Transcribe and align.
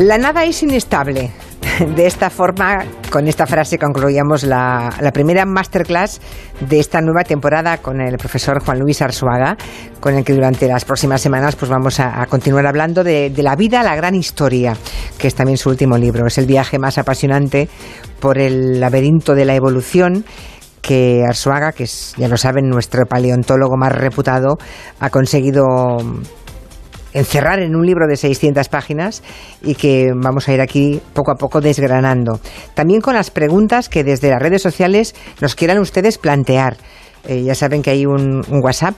La 0.00 0.16
nada 0.16 0.44
es 0.44 0.62
inestable. 0.62 1.30
De 1.94 2.06
esta 2.06 2.30
forma, 2.30 2.86
con 3.12 3.28
esta 3.28 3.46
frase 3.46 3.76
concluíamos 3.76 4.44
la, 4.44 4.90
primera 5.12 5.44
masterclass 5.44 6.22
de 6.58 6.80
esta 6.80 7.02
nueva 7.02 7.22
temporada 7.22 7.76
con 7.82 8.00
el 8.00 8.16
profesor 8.16 8.64
Juan 8.64 8.78
Luis 8.78 9.02
Arzuaga, 9.02 9.58
con 10.00 10.14
el 10.14 10.24
que 10.24 10.32
durante 10.32 10.66
las 10.68 10.86
próximas 10.86 11.20
semanas 11.20 11.54
pues 11.54 11.70
vamos 11.70 12.00
a, 12.00 12.24
continuar 12.30 12.66
hablando 12.66 13.04
de, 13.04 13.30
la 13.42 13.56
vida, 13.56 13.82
la 13.82 13.94
gran 13.94 14.14
historia, 14.14 14.74
que 15.18 15.28
es 15.28 15.34
también 15.34 15.58
su 15.58 15.68
último 15.68 15.98
libro. 15.98 16.26
Es 16.26 16.38
el 16.38 16.46
viaje 16.46 16.78
más 16.78 16.96
apasionante 16.96 17.68
por 18.20 18.38
el 18.38 18.80
laberinto 18.80 19.34
de 19.34 19.44
la 19.44 19.54
evolución 19.54 20.24
que 20.80 21.26
Arzuaga, 21.28 21.72
que 21.72 21.84
es, 21.84 22.14
ya 22.16 22.26
lo 22.26 22.38
saben, 22.38 22.70
nuestro 22.70 23.04
paleontólogo 23.04 23.76
más 23.76 23.92
reputado, 23.92 24.56
ha 24.98 25.10
conseguido 25.10 25.98
encerrar 27.12 27.60
en 27.60 27.76
un 27.76 27.84
libro 27.86 28.06
de 28.06 28.16
600 28.16 28.68
páginas 28.68 29.22
y 29.62 29.74
que 29.74 30.12
vamos 30.14 30.48
a 30.48 30.52
ir 30.52 30.60
aquí 30.60 31.00
poco 31.14 31.32
a 31.32 31.36
poco 31.36 31.60
desgranando. 31.60 32.40
También 32.74 33.00
con 33.00 33.14
las 33.14 33.30
preguntas 33.30 33.88
que 33.88 34.04
desde 34.04 34.30
las 34.30 34.40
redes 34.40 34.62
sociales 34.62 35.14
nos 35.40 35.54
quieran 35.54 35.78
ustedes 35.78 36.18
plantear. 36.18 36.76
Eh, 37.28 37.42
ya 37.42 37.54
saben 37.54 37.82
que 37.82 37.90
hay 37.90 38.06
un, 38.06 38.42
WhatsApp 38.62 38.94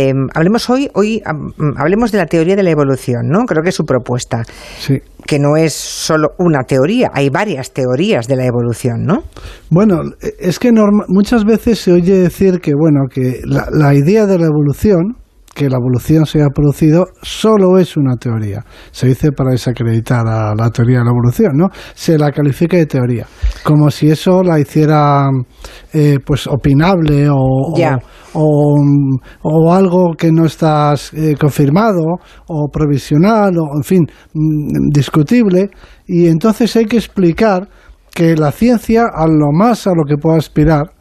Em, 0.10 0.28
hablemos 0.34 0.70
hoy, 0.70 0.90
hoy 0.94 1.22
hablemos 1.78 2.12
de 2.12 2.18
la 2.18 2.26
teoría 2.26 2.56
de 2.56 2.64
la 2.64 2.72
evolución, 2.72 3.28
¿no? 3.28 3.46
Creo 3.46 3.62
que 3.62 3.70
es 3.70 3.76
su 3.76 3.84
propuesta. 3.84 4.44
Sí. 4.80 5.00
Que 5.26 5.40
no 5.40 5.58
es 5.58 5.74
solo 5.74 6.30
una 6.38 6.64
teoría, 6.64 7.12
hay 7.14 7.30
varias 7.30 7.74
teorías 7.74 8.28
de 8.28 8.38
la 8.38 8.46
evolución, 8.46 9.04
¿no? 9.04 9.24
Bueno, 9.70 10.02
es 10.40 10.60
que 10.60 10.72
muchas 11.08 11.44
veces 11.44 11.80
se 11.80 11.92
oye 11.92 12.18
decir 12.18 12.62
que, 12.62 12.72
bueno, 12.80 13.08
que 13.12 13.42
la 13.46 13.94
idea 13.94 14.26
de 14.26 14.40
la 14.40 14.46
evolución 14.46 15.18
que 15.58 15.68
la 15.68 15.78
evolución 15.78 16.28
se 16.28 16.44
ha 16.44 16.50
producido 16.50 17.08
solo 17.24 17.80
es 17.80 17.98
una 17.98 18.16
teoría. 18.16 18.64
Se 18.92 19.08
dice 19.08 19.32
para 19.32 19.50
desacreditar 19.50 20.28
a 20.28 20.54
la 20.54 20.70
teoría 20.70 21.00
de 21.00 21.06
la 21.06 21.10
evolución, 21.10 21.54
¿no? 21.56 21.70
Se 21.96 22.16
la 22.16 22.32
califica 22.32 22.78
de 22.78 22.86
teoría, 22.86 23.26
como 23.64 23.90
si 23.90 24.12
eso 24.12 24.44
la 24.44 24.60
hiciera 24.60 25.28
eh, 25.92 26.20
pues 26.24 26.46
opinable 26.46 27.28
o, 27.28 27.74
o, 28.34 29.74
algo 29.74 30.14
que 30.16 30.32
no 30.32 30.46
está 30.46 30.94
eh, 31.14 31.34
confirmado 31.40 32.04
o 32.50 32.68
provisional 32.72 33.58
o 33.58 33.78
en 33.78 33.84
fin 33.84 34.06
mm, 34.36 34.90
discutible 34.94 35.72
y 36.06 36.28
entonces 36.28 36.76
hay 36.76 36.86
que 36.86 36.98
explicar 36.98 37.68
que 38.14 38.36
la 38.36 38.52
ciencia 38.52 39.06
a 39.12 39.26
lo 39.26 39.52
más 39.52 39.88
a 39.88 39.92
lo 39.96 40.04
que 40.08 40.18
puede 40.18 40.38
aspirar 40.38 40.92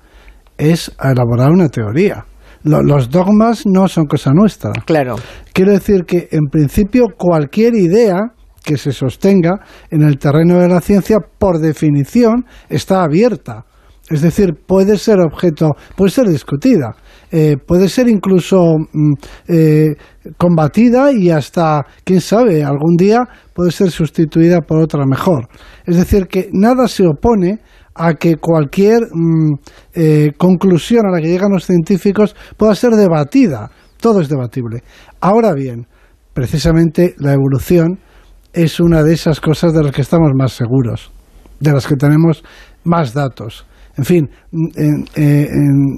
es 0.56 0.90
a 0.98 1.10
elaborar 1.10 1.50
una 1.50 1.68
teoría 1.68 2.24
los 2.66 3.10
dogmas 3.10 3.62
no 3.66 3.88
son 3.88 4.06
cosa 4.06 4.32
nuestra. 4.32 4.72
Claro. 4.84 5.16
Quiero 5.52 5.72
decir 5.72 6.04
que, 6.04 6.28
en 6.30 6.46
principio, 6.50 7.06
cualquier 7.16 7.74
idea 7.74 8.32
que 8.64 8.76
se 8.76 8.92
sostenga 8.92 9.60
en 9.90 10.02
el 10.02 10.18
terreno 10.18 10.58
de 10.58 10.68
la 10.68 10.80
ciencia, 10.80 11.18
por 11.38 11.60
definición, 11.60 12.44
está 12.68 13.04
abierta. 13.04 13.64
Es 14.08 14.22
decir, 14.22 14.54
puede 14.66 14.98
ser 14.98 15.18
objeto, 15.20 15.72
puede 15.96 16.10
ser 16.10 16.28
discutida, 16.28 16.94
eh, 17.32 17.56
puede 17.56 17.88
ser 17.88 18.08
incluso 18.08 18.76
mm, 18.92 19.12
eh, 19.48 19.96
combatida 20.36 21.10
y 21.12 21.30
hasta, 21.30 21.84
quién 22.04 22.20
sabe, 22.20 22.62
algún 22.62 22.96
día 22.96 23.24
puede 23.52 23.72
ser 23.72 23.90
sustituida 23.90 24.60
por 24.60 24.80
otra 24.80 25.04
mejor. 25.06 25.48
Es 25.84 25.96
decir, 25.96 26.28
que 26.28 26.48
nada 26.52 26.86
se 26.86 27.04
opone 27.04 27.58
a 27.96 28.14
que 28.14 28.36
cualquier 28.36 29.00
mm, 29.12 29.54
eh, 29.94 30.32
conclusión 30.36 31.06
a 31.06 31.10
la 31.10 31.20
que 31.20 31.28
llegan 31.28 31.52
los 31.52 31.66
científicos 31.66 32.36
pueda 32.56 32.74
ser 32.74 32.92
debatida. 32.92 33.70
Todo 34.00 34.20
es 34.20 34.28
debatible. 34.28 34.82
Ahora 35.20 35.52
bien, 35.54 35.86
precisamente 36.32 37.14
la 37.18 37.32
evolución 37.32 37.98
es 38.52 38.80
una 38.80 39.02
de 39.02 39.14
esas 39.14 39.40
cosas 39.40 39.72
de 39.72 39.82
las 39.82 39.92
que 39.92 40.02
estamos 40.02 40.30
más 40.34 40.52
seguros, 40.52 41.10
de 41.60 41.72
las 41.72 41.86
que 41.86 41.96
tenemos 41.96 42.42
más 42.84 43.12
datos. 43.12 43.66
En 43.96 44.04
fin, 44.04 44.30
eh, 44.76 45.48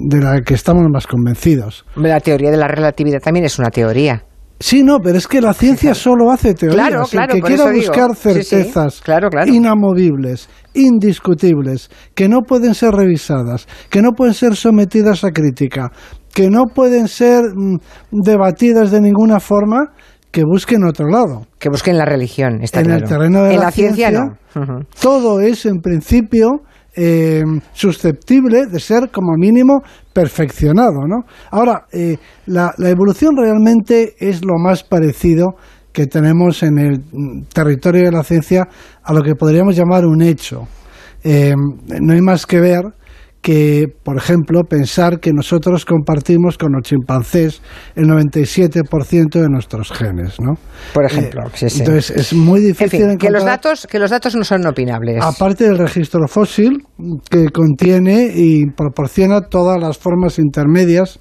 de 0.08 0.20
la 0.20 0.40
que 0.42 0.54
estamos 0.54 0.84
más 0.92 1.06
convencidos. 1.06 1.84
La 1.96 2.20
teoría 2.20 2.50
de 2.50 2.56
la 2.56 2.68
relatividad 2.68 3.18
también 3.18 3.44
es 3.44 3.58
una 3.58 3.70
teoría. 3.70 4.24
Sí, 4.60 4.82
no, 4.82 4.98
pero 4.98 5.18
es 5.18 5.28
que 5.28 5.40
la 5.40 5.54
ciencia 5.54 5.94
solo 5.94 6.32
hace 6.32 6.54
teorías. 6.54 7.10
Claro, 7.10 7.32
que 7.32 7.40
quiera 7.40 7.70
buscar 7.70 8.16
certezas 8.16 9.02
inamovibles, 9.46 10.48
indiscutibles, 10.74 11.90
que 12.14 12.28
no 12.28 12.40
pueden 12.42 12.74
ser 12.74 12.90
revisadas, 12.90 13.68
que 13.88 14.02
no 14.02 14.12
pueden 14.12 14.34
ser 14.34 14.56
sometidas 14.56 15.22
a 15.22 15.30
crítica, 15.30 15.92
que 16.34 16.50
no 16.50 16.64
pueden 16.66 17.06
ser 17.06 17.44
mm, 17.54 17.76
debatidas 18.10 18.90
de 18.90 19.00
ninguna 19.00 19.38
forma, 19.38 19.92
que 20.32 20.42
busquen 20.44 20.84
otro 20.84 21.06
lado. 21.06 21.46
Que 21.58 21.68
busquen 21.68 21.96
la 21.96 22.04
religión, 22.04 22.60
está 22.60 22.80
en 22.80 22.90
el 22.90 23.04
terreno 23.04 23.44
de 23.44 23.56
la, 23.56 23.70
ciencia, 23.70 24.10
no. 24.10 24.36
Todo 25.00 25.40
es, 25.40 25.66
en 25.66 25.80
principio, 25.80 26.62
eh, 27.00 27.44
susceptible 27.72 28.66
de 28.66 28.80
ser 28.80 29.10
como 29.12 29.36
mínimo 29.36 29.82
perfeccionado. 30.12 31.06
¿no? 31.06 31.22
Ahora, 31.52 31.86
eh, 31.92 32.16
la, 32.46 32.74
evolución 32.78 33.36
realmente 33.36 34.16
es 34.18 34.44
lo 34.44 34.58
más 34.58 34.82
parecido 34.82 35.54
que 35.92 36.08
tenemos 36.08 36.64
en 36.64 36.78
el 36.78 37.04
territorio 37.54 38.06
de 38.06 38.10
la 38.10 38.24
ciencia 38.24 38.66
a 39.04 39.12
lo 39.12 39.22
que 39.22 39.36
podríamos 39.36 39.76
llamar 39.76 40.06
un 40.06 40.22
hecho. 40.22 40.66
Eh, 41.22 41.54
no 42.00 42.12
hay 42.12 42.20
más 42.20 42.46
que 42.46 42.58
ver 42.58 42.82
que, 43.48 43.86
por 44.04 44.18
ejemplo, 44.18 44.64
pensar 44.64 45.20
que 45.20 45.32
nosotros 45.32 45.86
compartimos 45.86 46.58
con 46.58 46.70
los 46.72 46.82
chimpancés 46.82 47.62
el 47.94 48.04
97% 48.04 49.40
de 49.40 49.48
nuestros 49.48 49.90
genes, 49.90 50.38
¿no? 50.38 50.56
Por 50.92 51.06
ejemplo, 51.06 51.44
eh, 51.46 51.68
Entonces 51.78 52.10
es 52.10 52.34
muy 52.34 52.60
difícil 52.60 53.04
en 53.04 53.16
que 53.16 53.30
los 53.30 53.46
datos 53.46 53.86
que 53.90 53.98
los 53.98 54.10
datos 54.10 54.36
no 54.36 54.44
son 54.44 54.66
opinables. 54.66 55.24
Aparte 55.24 55.64
del 55.64 55.78
registro 55.78 56.28
fósil 56.28 56.84
que 57.30 57.48
contiene 57.48 58.30
y 58.34 58.66
proporciona 58.66 59.40
todas 59.40 59.80
las 59.80 59.96
formas 59.96 60.38
intermedias 60.38 61.18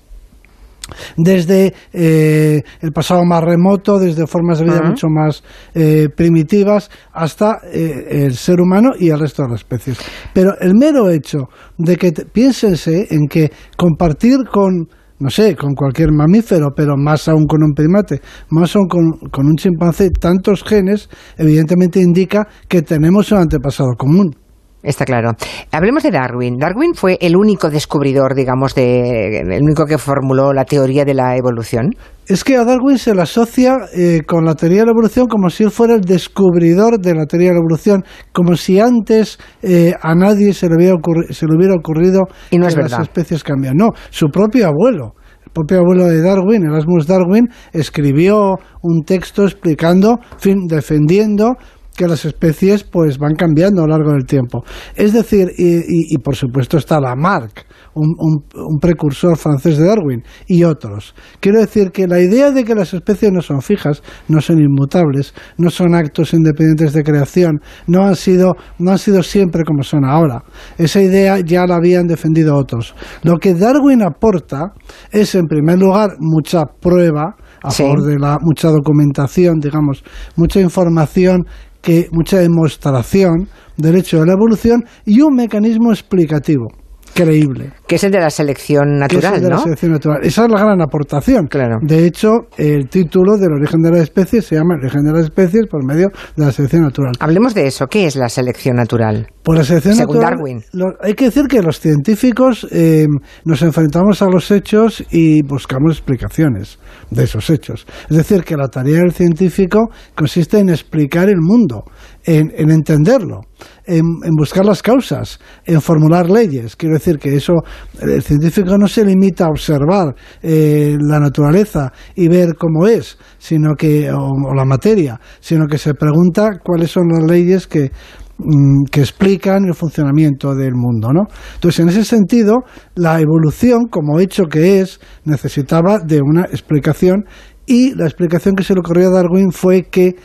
desde 1.15 1.73
eh, 1.93 2.61
el 2.81 2.91
pasado 2.91 3.23
más 3.25 3.43
remoto, 3.43 3.99
desde 3.99 4.27
formas 4.27 4.59
de 4.59 4.65
vida 4.65 4.81
mucho 4.83 5.07
más 5.09 5.43
eh, 5.73 6.07
primitivas, 6.15 6.89
hasta 7.13 7.59
eh, 7.71 8.25
el 8.25 8.35
ser 8.35 8.61
humano 8.61 8.91
y 8.97 9.09
el 9.09 9.19
resto 9.19 9.43
de 9.43 9.49
las 9.49 9.61
especies. 9.61 9.97
Pero 10.33 10.51
el 10.59 10.73
mero 10.75 11.09
hecho 11.09 11.49
de 11.77 11.95
que 11.95 12.11
piénsense 12.11 13.07
en 13.09 13.27
que 13.27 13.51
compartir 13.75 14.37
con 14.51 14.87
no 15.19 15.31
sé, 15.31 15.55
con 15.55 15.73
cualquier 15.73 16.11
mamífero, 16.11 16.67
pero 16.75 16.95
más 16.95 17.27
aún 17.27 17.47
con 17.47 17.63
un 17.63 17.73
primate, 17.73 18.21
más 18.51 18.75
aún 18.75 18.87
con, 18.87 19.11
con 19.31 19.47
un 19.47 19.55
chimpancé, 19.55 20.11
tantos 20.11 20.63
genes, 20.63 21.09
evidentemente 21.37 21.99
indica 21.99 22.47
que 22.67 22.83
tenemos 22.83 23.31
un 23.31 23.39
antepasado 23.39 23.95
común. 23.97 24.35
Está 24.83 25.05
claro. 25.05 25.31
Hablemos 25.71 26.03
de 26.03 26.11
Darwin. 26.11 26.57
Darwin 26.57 26.93
fue 26.93 27.17
el 27.19 27.35
único 27.35 27.69
descubridor, 27.69 28.35
digamos, 28.35 28.75
de, 28.75 29.39
el 29.39 29.63
único 29.63 29.85
que 29.85 29.97
formuló 29.97 30.53
la 30.53 30.65
teoría 30.65 31.03
de 31.03 31.15
la 31.15 31.35
evolución. 31.35 31.89
Es 32.27 32.43
que 32.43 32.57
a 32.57 32.63
Darwin 32.63 32.97
se 32.97 33.15
le 33.15 33.21
asocia 33.21 33.77
eh, 33.93 34.21
con 34.27 34.45
la 34.45 34.53
teoría 34.53 34.81
de 34.81 34.85
la 34.85 34.91
evolución 34.91 35.27
como 35.27 35.49
si 35.49 35.63
él 35.63 35.71
fuera 35.71 35.95
el 35.95 36.01
descubridor 36.01 36.99
de 36.99 37.15
la 37.15 37.25
teoría 37.25 37.49
de 37.49 37.53
la 37.55 37.59
evolución, 37.59 38.03
como 38.33 38.55
si 38.55 38.79
antes 38.79 39.39
eh, 39.63 39.93
a 39.99 40.13
nadie 40.13 40.53
se 40.53 40.67
le, 40.67 40.75
hubiera 40.75 40.95
se 41.31 41.47
le 41.47 41.55
hubiera 41.55 41.73
ocurrido 41.73 42.21
y 42.51 42.57
no 42.57 42.67
que 42.67 42.75
las 42.75 42.99
especies 42.99 43.43
cambian. 43.43 43.75
No, 43.75 43.89
su 44.09 44.27
propio 44.27 44.67
abuelo 44.67 45.15
el 45.45 45.51
propio 45.53 45.79
abuelo 45.79 46.05
de 46.07 46.21
Darwin, 46.21 46.65
Erasmus 46.65 47.07
Darwin, 47.07 47.47
escribió 47.71 48.57
un 48.81 49.03
texto 49.03 49.45
explicando, 49.45 50.19
fin, 50.37 50.67
defendiendo 50.67 51.55
que 51.97 52.07
las 52.07 52.23
especies 52.25 52.83
pues 52.83 53.17
van 53.17 53.33
cambiando 53.35 53.81
a 53.81 53.87
lo 53.87 53.97
largo 53.97 54.13
del 54.13 54.25
tiempo. 54.25 54.63
Es 54.95 55.13
decir, 55.13 55.51
y, 55.57 56.17
por 56.19 56.35
supuesto 56.35 56.77
está 56.77 57.01
Lamarck, 57.01 57.65
un, 57.95 58.13
un, 58.19 58.79
precursor 58.79 59.35
francés 59.35 59.77
de 59.77 59.87
Darwin, 59.87 60.23
y 60.47 60.63
otros. 60.63 61.15
Quiero 61.39 61.59
decir 61.59 61.91
que 61.91 62.07
la 62.07 62.21
idea 62.21 62.51
de 62.51 62.63
que 62.63 62.75
las 62.75 62.93
especies 62.93 63.31
no 63.31 63.41
son 63.41 63.61
fijas, 63.61 64.03
no 64.27 64.39
son 64.39 64.59
inmutables, 64.59 65.33
no 65.57 65.71
son 65.71 65.95
actos 65.95 66.33
independientes 66.33 66.93
de 66.93 67.03
creación, 67.03 67.59
no 67.87 68.03
han 68.03 68.15
sido, 68.15 68.53
no 68.77 68.91
han 68.91 68.99
sido 68.99 69.23
siempre 69.23 69.63
como 69.63 69.81
son 69.81 70.05
ahora. 70.05 70.43
Esa 70.77 71.01
idea 71.01 71.39
ya 71.39 71.65
la 71.65 71.77
habían 71.77 72.05
defendido 72.05 72.55
otros. 72.55 72.93
Lo 73.23 73.37
que 73.37 73.55
Darwin 73.55 74.03
aporta 74.03 74.73
es, 75.11 75.33
en 75.33 75.47
primer 75.47 75.79
lugar, 75.79 76.11
mucha 76.19 76.65
prueba, 76.65 77.35
a 77.63 77.71
favor 77.71 78.03
de 78.03 78.19
la 78.19 78.37
mucha 78.39 78.69
documentación, 78.69 79.59
digamos, 79.59 80.03
mucha 80.35 80.59
información 80.61 81.45
que 81.81 82.07
mucha 82.11 82.39
demostración 82.39 83.47
del 83.77 83.95
hecho 83.95 84.19
de 84.19 84.25
la 84.25 84.33
evolución 84.33 84.83
y 85.05 85.21
un 85.21 85.35
mecanismo 85.35 85.91
explicativo 85.91 86.67
creíble. 87.13 87.73
Que 87.87 87.95
es 87.95 88.03
el 88.03 88.11
de 88.11 88.19
la 88.19 88.29
selección 88.29 88.99
natural, 88.99 89.41
de 89.41 89.49
la 89.49 89.59
selección 89.59 89.93
natural. 89.93 90.19
Esa 90.21 90.45
es 90.45 90.51
la 90.51 90.59
gran 90.59 90.81
aportación. 90.81 91.47
Claro. 91.47 91.77
De 91.81 92.05
hecho, 92.05 92.47
el 92.57 92.89
título 92.89 93.37
del 93.37 93.53
origen 93.53 93.81
de 93.81 93.91
las 93.91 94.01
especies 94.01 94.45
se 94.45 94.55
llama 94.55 94.75
El 94.75 94.81
origen 94.81 95.03
de 95.03 95.13
las 95.13 95.23
especies 95.23 95.67
por 95.67 95.85
medio 95.85 96.09
de 96.35 96.45
la 96.45 96.51
selección 96.51 96.81
natural. 96.81 97.13
Hablemos 97.19 97.53
de 97.53 97.67
eso. 97.67 97.87
¿Qué 97.87 98.05
es 98.05 98.17
la 98.17 98.27
selección 98.27 98.75
natural? 98.75 99.27
Pues 99.41 99.59
la 99.59 99.63
selección 99.63 99.95
Según 99.95 100.17
natural. 100.17 100.37
Darwin. 100.37 100.63
hay 101.01 101.13
que 101.13 101.25
decir 101.25 101.47
que 101.47 101.61
los 101.61 101.79
científicos 101.79 102.67
eh, 102.69 103.07
nos 103.45 103.61
enfrentamos 103.61 104.21
a 104.21 104.25
los 104.25 104.51
hechos 104.51 105.05
y 105.09 105.41
buscamos 105.43 105.93
explicaciones 105.93 106.79
de 107.09 107.23
esos 107.23 107.49
hechos. 107.49 107.87
Es 108.09 108.17
decir, 108.17 108.43
que 108.43 108.57
la 108.57 108.67
tarea 108.67 108.99
del 108.99 109.13
científico 109.13 109.89
consiste 110.15 110.59
en 110.59 110.67
explicar 110.69 111.29
el 111.29 111.39
mundo, 111.39 111.85
en, 112.25 112.51
entenderlo, 112.69 113.41
en, 113.85 114.03
buscar 114.37 114.65
las 114.65 114.81
causas, 114.83 115.39
en 115.65 115.81
formular 115.81 116.29
leyes. 116.29 116.75
Quiero 116.75 116.95
decir 116.95 117.17
que 117.17 117.35
eso, 117.35 117.53
el 118.01 118.21
científico 118.21 118.77
no 118.77 118.87
se 118.87 119.05
limita 119.05 119.45
a 119.45 119.49
observar 119.49 120.15
eh, 120.41 120.97
la 120.99 121.19
naturaleza 121.19 121.91
y 122.15 122.27
ver 122.27 122.55
cómo 122.55 122.87
es, 122.87 123.17
sino 123.37 123.75
que, 123.75 124.11
o 124.11 124.53
la 124.53 124.65
materia, 124.65 125.19
sino 125.39 125.67
que 125.67 125.77
se 125.77 125.93
pregunta 125.93 126.59
cuáles 126.63 126.91
son 126.91 127.07
las 127.09 127.23
leyes 127.23 127.67
que 127.67 127.91
Mm, 128.39 128.83
que 128.91 128.99
explican 128.99 129.65
el 129.65 129.73
funcionamiento 129.73 130.53
del 130.53 130.75
mundo, 130.75 131.11
¿no? 131.11 131.23
Entonces, 131.55 131.79
en 131.79 131.89
ese 131.89 132.03
sentido, 132.03 132.57
la 132.93 133.19
evolución, 133.19 133.87
como 133.89 134.19
hecho 134.19 134.43
que 134.43 134.79
es, 134.79 134.99
necesitaba 135.25 135.97
de 135.97 136.21
una 136.21 136.43
explicación 136.43 137.25
y 137.65 137.95
la 137.95 138.05
explicación 138.05 138.53
que 138.55 138.63
se 138.63 138.75
le 138.75 138.81
ocurrió 138.81 139.07
a 139.07 139.13
Darwin 139.13 139.51
fue 139.51 139.87
que 139.89 140.17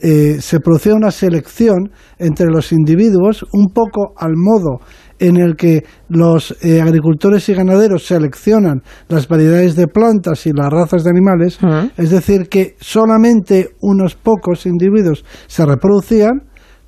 eh, 0.00 0.40
se 0.40 0.58
producía 0.58 0.96
una 0.96 1.12
selección 1.12 1.92
entre 2.18 2.48
los 2.48 2.72
individuos 2.72 3.44
un 3.52 3.68
poco 3.72 4.12
al 4.16 4.32
modo 4.34 4.80
en 5.22 5.36
el 5.36 5.54
que 5.54 5.84
los 6.08 6.56
eh, 6.62 6.80
agricultores 6.80 7.48
y 7.48 7.54
ganaderos 7.54 8.04
seleccionan 8.06 8.82
las 9.08 9.28
variedades 9.28 9.76
de 9.76 9.86
plantas 9.86 10.46
y 10.46 10.50
las 10.52 10.68
razas 10.68 11.04
de 11.04 11.10
animales, 11.10 11.60
es 11.96 12.10
decir, 12.10 12.48
que 12.48 12.74
solamente 12.80 13.68
unos 13.80 14.16
pocos 14.16 14.66
individuos 14.66 15.24
se 15.46 15.64
reproducían 15.64 16.42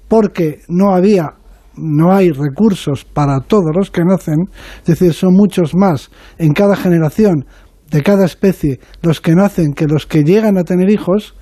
porque 0.08 0.62
no 0.68 0.94
había 0.94 1.34
no 1.76 2.12
hay 2.12 2.30
recursos 2.30 3.04
para 3.04 3.40
todos 3.40 3.70
los 3.74 3.90
que 3.90 4.04
nacen, 4.04 4.46
es 4.80 4.84
decir, 4.84 5.12
son 5.12 5.32
muchos 5.34 5.74
más 5.74 6.10
en 6.38 6.52
cada 6.52 6.76
generación 6.76 7.46
de 7.90 8.02
cada 8.02 8.24
especie 8.24 8.78
los 9.02 9.20
que 9.20 9.34
nacen 9.34 9.74
que 9.74 9.86
los 9.86 10.06
que 10.06 10.22
llegan 10.22 10.56
a 10.56 10.62
tener 10.62 10.88
hijos, 10.88 11.34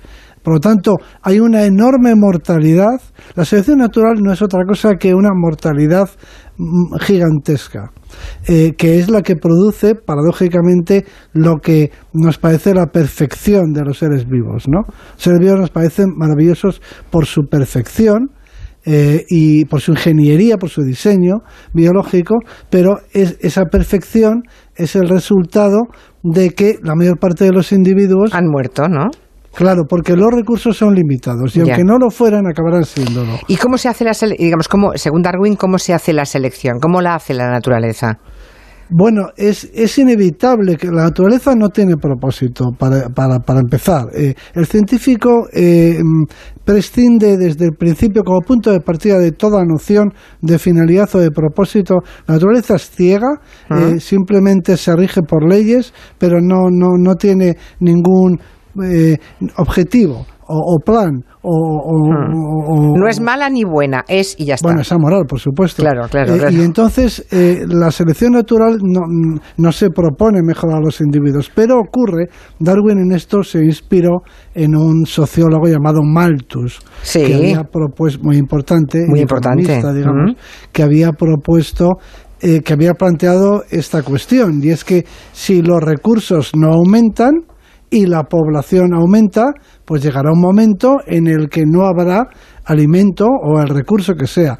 por 0.43 0.55
lo 0.55 0.59
tanto, 0.59 0.97
hay 1.21 1.39
una 1.39 1.63
enorme 1.63 2.15
mortalidad. 2.15 2.99
La 3.33 3.45
selección 3.45 3.77
natural 3.77 4.15
no 4.21 4.33
es 4.33 4.41
otra 4.41 4.65
cosa 4.67 4.95
que 4.99 5.13
una 5.15 5.29
mortalidad 5.33 6.09
gigantesca, 6.99 7.91
eh, 8.47 8.73
que 8.77 8.99
es 8.99 9.09
la 9.09 9.21
que 9.21 9.35
produce, 9.35 9.95
paradójicamente, 9.95 11.05
lo 11.33 11.57
que 11.57 11.91
nos 12.13 12.37
parece 12.37 12.73
la 12.73 12.87
perfección 12.87 13.73
de 13.73 13.83
los 13.83 13.97
seres 13.97 14.27
vivos. 14.27 14.65
¿no? 14.67 14.81
Los 14.87 15.23
seres 15.23 15.39
vivos 15.39 15.59
nos 15.59 15.69
parecen 15.69 16.07
maravillosos 16.15 16.81
por 17.09 17.25
su 17.25 17.43
perfección, 17.49 18.29
eh, 18.85 19.23
y 19.29 19.63
por 19.63 19.79
su 19.79 19.91
ingeniería, 19.91 20.57
por 20.57 20.69
su 20.69 20.81
diseño 20.81 21.35
biológico, 21.73 22.35
pero 22.69 22.97
es, 23.13 23.37
esa 23.39 23.63
perfección 23.71 24.43
es 24.75 24.97
el 24.97 25.07
resultado 25.07 25.83
de 26.21 26.49
que 26.49 26.79
la 26.83 26.93
mayor 26.93 27.17
parte 27.17 27.45
de 27.45 27.51
los 27.51 27.71
individuos 27.71 28.33
han 28.33 28.45
muerto, 28.45 28.89
¿no? 28.89 29.05
Claro, 29.53 29.83
porque 29.87 30.15
los 30.15 30.31
recursos 30.31 30.75
son 30.75 30.95
limitados 30.95 31.55
y 31.55 31.61
aunque 31.61 31.83
no 31.83 31.97
lo 31.97 32.09
fueran, 32.09 32.47
acabarán 32.47 32.85
siéndolo. 32.85 33.33
¿Y 33.47 33.57
cómo 33.57 33.77
se 33.77 33.87
hace 33.87 34.03
la 34.03 34.13
digamos, 34.37 34.67
cómo, 34.67 34.93
según 34.95 35.21
Darwin, 35.21 35.55
cómo 35.55 35.77
se 35.77 35.93
hace 35.93 36.11
la 36.11 36.25
selección? 36.25 36.79
¿Cómo 36.79 37.01
la 37.01 37.15
hace 37.15 37.33
la 37.33 37.49
naturaleza? 37.49 38.17
Bueno, 38.89 39.29
es, 39.37 39.71
es 39.73 39.97
inevitable 39.97 40.75
que 40.75 40.87
la 40.87 41.03
naturaleza 41.03 41.55
no 41.55 41.69
tiene 41.69 41.95
propósito 41.97 42.65
para, 42.77 43.09
para, 43.09 43.39
para 43.39 43.59
empezar. 43.59 44.05
Eh, 44.13 44.35
el 44.53 44.65
científico 44.65 45.47
eh, 45.53 45.99
prescinde 46.65 47.37
desde 47.37 47.65
el 47.65 47.71
principio 47.71 48.23
como 48.23 48.41
punto 48.41 48.71
de 48.71 48.81
partida 48.81 49.17
de 49.17 49.31
toda 49.31 49.63
noción 49.65 50.13
de 50.41 50.59
finalidad 50.59 51.09
o 51.13 51.19
de 51.19 51.31
propósito. 51.31 52.01
La 52.27 52.35
naturaleza 52.35 52.75
es 52.75 52.89
ciega, 52.89 53.39
eh, 53.71 53.99
simplemente 53.99 54.77
se 54.77 54.95
rige 54.95 55.21
por 55.21 55.49
leyes, 55.49 55.93
pero 56.19 56.39
no, 56.41 56.69
no, 56.69 56.89
no 56.97 57.15
tiene 57.15 57.55
ningún 57.79 58.39
objetivo 59.57 60.25
o, 60.47 60.79
plan 60.79 61.15
hmm. 61.15 61.23
o, 61.43 62.97
No 62.97 63.07
es 63.07 63.19
mala 63.19 63.49
ni 63.49 63.63
buena, 63.63 64.03
es 64.07 64.35
y 64.37 64.45
ya 64.45 64.55
está. 64.55 64.67
Bueno, 64.67 64.81
esa 64.81 64.97
moral, 64.97 65.25
por 65.27 65.39
supuesto. 65.39 65.81
Claro, 65.81 66.07
claro. 66.09 66.35
Eh, 66.35 66.51
y 66.51 66.61
entonces 66.61 67.25
eh, 67.31 67.65
la 67.67 67.91
selección 67.91 68.33
natural 68.33 68.77
no, 68.81 69.01
no 69.57 69.71
se 69.71 69.89
propone 69.89 70.41
mejorar 70.43 70.77
a 70.77 70.81
los 70.81 71.01
individuos, 71.01 71.51
pero 71.53 71.79
ocurre, 71.79 72.27
Darwin 72.59 72.99
en 72.99 73.11
esto 73.13 73.43
se 73.43 73.59
inspiró 73.63 74.21
en 74.53 74.75
un 74.75 75.05
sociólogo 75.05 75.67
llamado 75.67 76.01
Malthus, 76.03 76.79
que 77.11 77.35
había 77.35 77.63
propuesto, 77.63 78.23
muy 78.23 78.37
importante, 78.37 79.05
muy 79.07 79.21
importante, 79.21 79.81
digamos, 79.93 80.35
que 80.71 80.83
había 80.83 81.11
propuesto 81.11 81.97
eh, 82.41 82.61
que 82.61 82.73
había 82.73 82.93
planteado 82.93 83.63
esta 83.69 84.03
cuestión, 84.03 84.61
y 84.61 84.69
es 84.69 84.83
que 84.83 85.05
si 85.31 85.61
los 85.61 85.81
recursos 85.81 86.51
no 86.55 86.73
aumentan, 86.73 87.45
y 87.93 88.07
la 88.07 88.23
población 88.23 88.95
aumenta, 88.95 89.53
pues 89.85 90.01
llegará 90.01 90.31
un 90.31 90.41
momento 90.41 90.97
en 91.05 91.27
el 91.27 91.47
que 91.47 91.63
no 91.63 91.85
habrá 91.85 92.25
alimento 92.65 93.27
o 93.27 93.61
el 93.61 93.69
recurso 93.69 94.15
que 94.15 94.25
sea. 94.25 94.57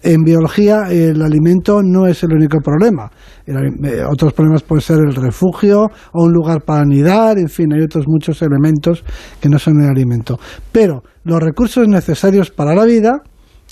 En 0.00 0.22
biología 0.22 0.84
el 0.88 1.20
alimento 1.20 1.82
no 1.82 2.06
es 2.06 2.22
el 2.22 2.32
único 2.32 2.60
problema. 2.60 3.10
Eh, 3.48 4.04
otros 4.08 4.32
problemas 4.32 4.62
pueden 4.62 4.82
ser 4.82 4.98
el 4.98 5.16
refugio 5.16 5.86
o 6.12 6.22
un 6.22 6.32
lugar 6.32 6.62
para 6.62 6.82
anidar, 6.82 7.36
en 7.36 7.48
fin, 7.48 7.72
hay 7.74 7.82
otros 7.82 8.04
muchos 8.06 8.40
elementos 8.42 9.02
que 9.40 9.48
no 9.48 9.58
son 9.58 9.82
el 9.82 9.90
alimento. 9.90 10.38
Pero 10.70 11.02
los 11.24 11.42
recursos 11.42 11.88
necesarios 11.88 12.52
para 12.52 12.76
la 12.76 12.84
vida 12.84 13.22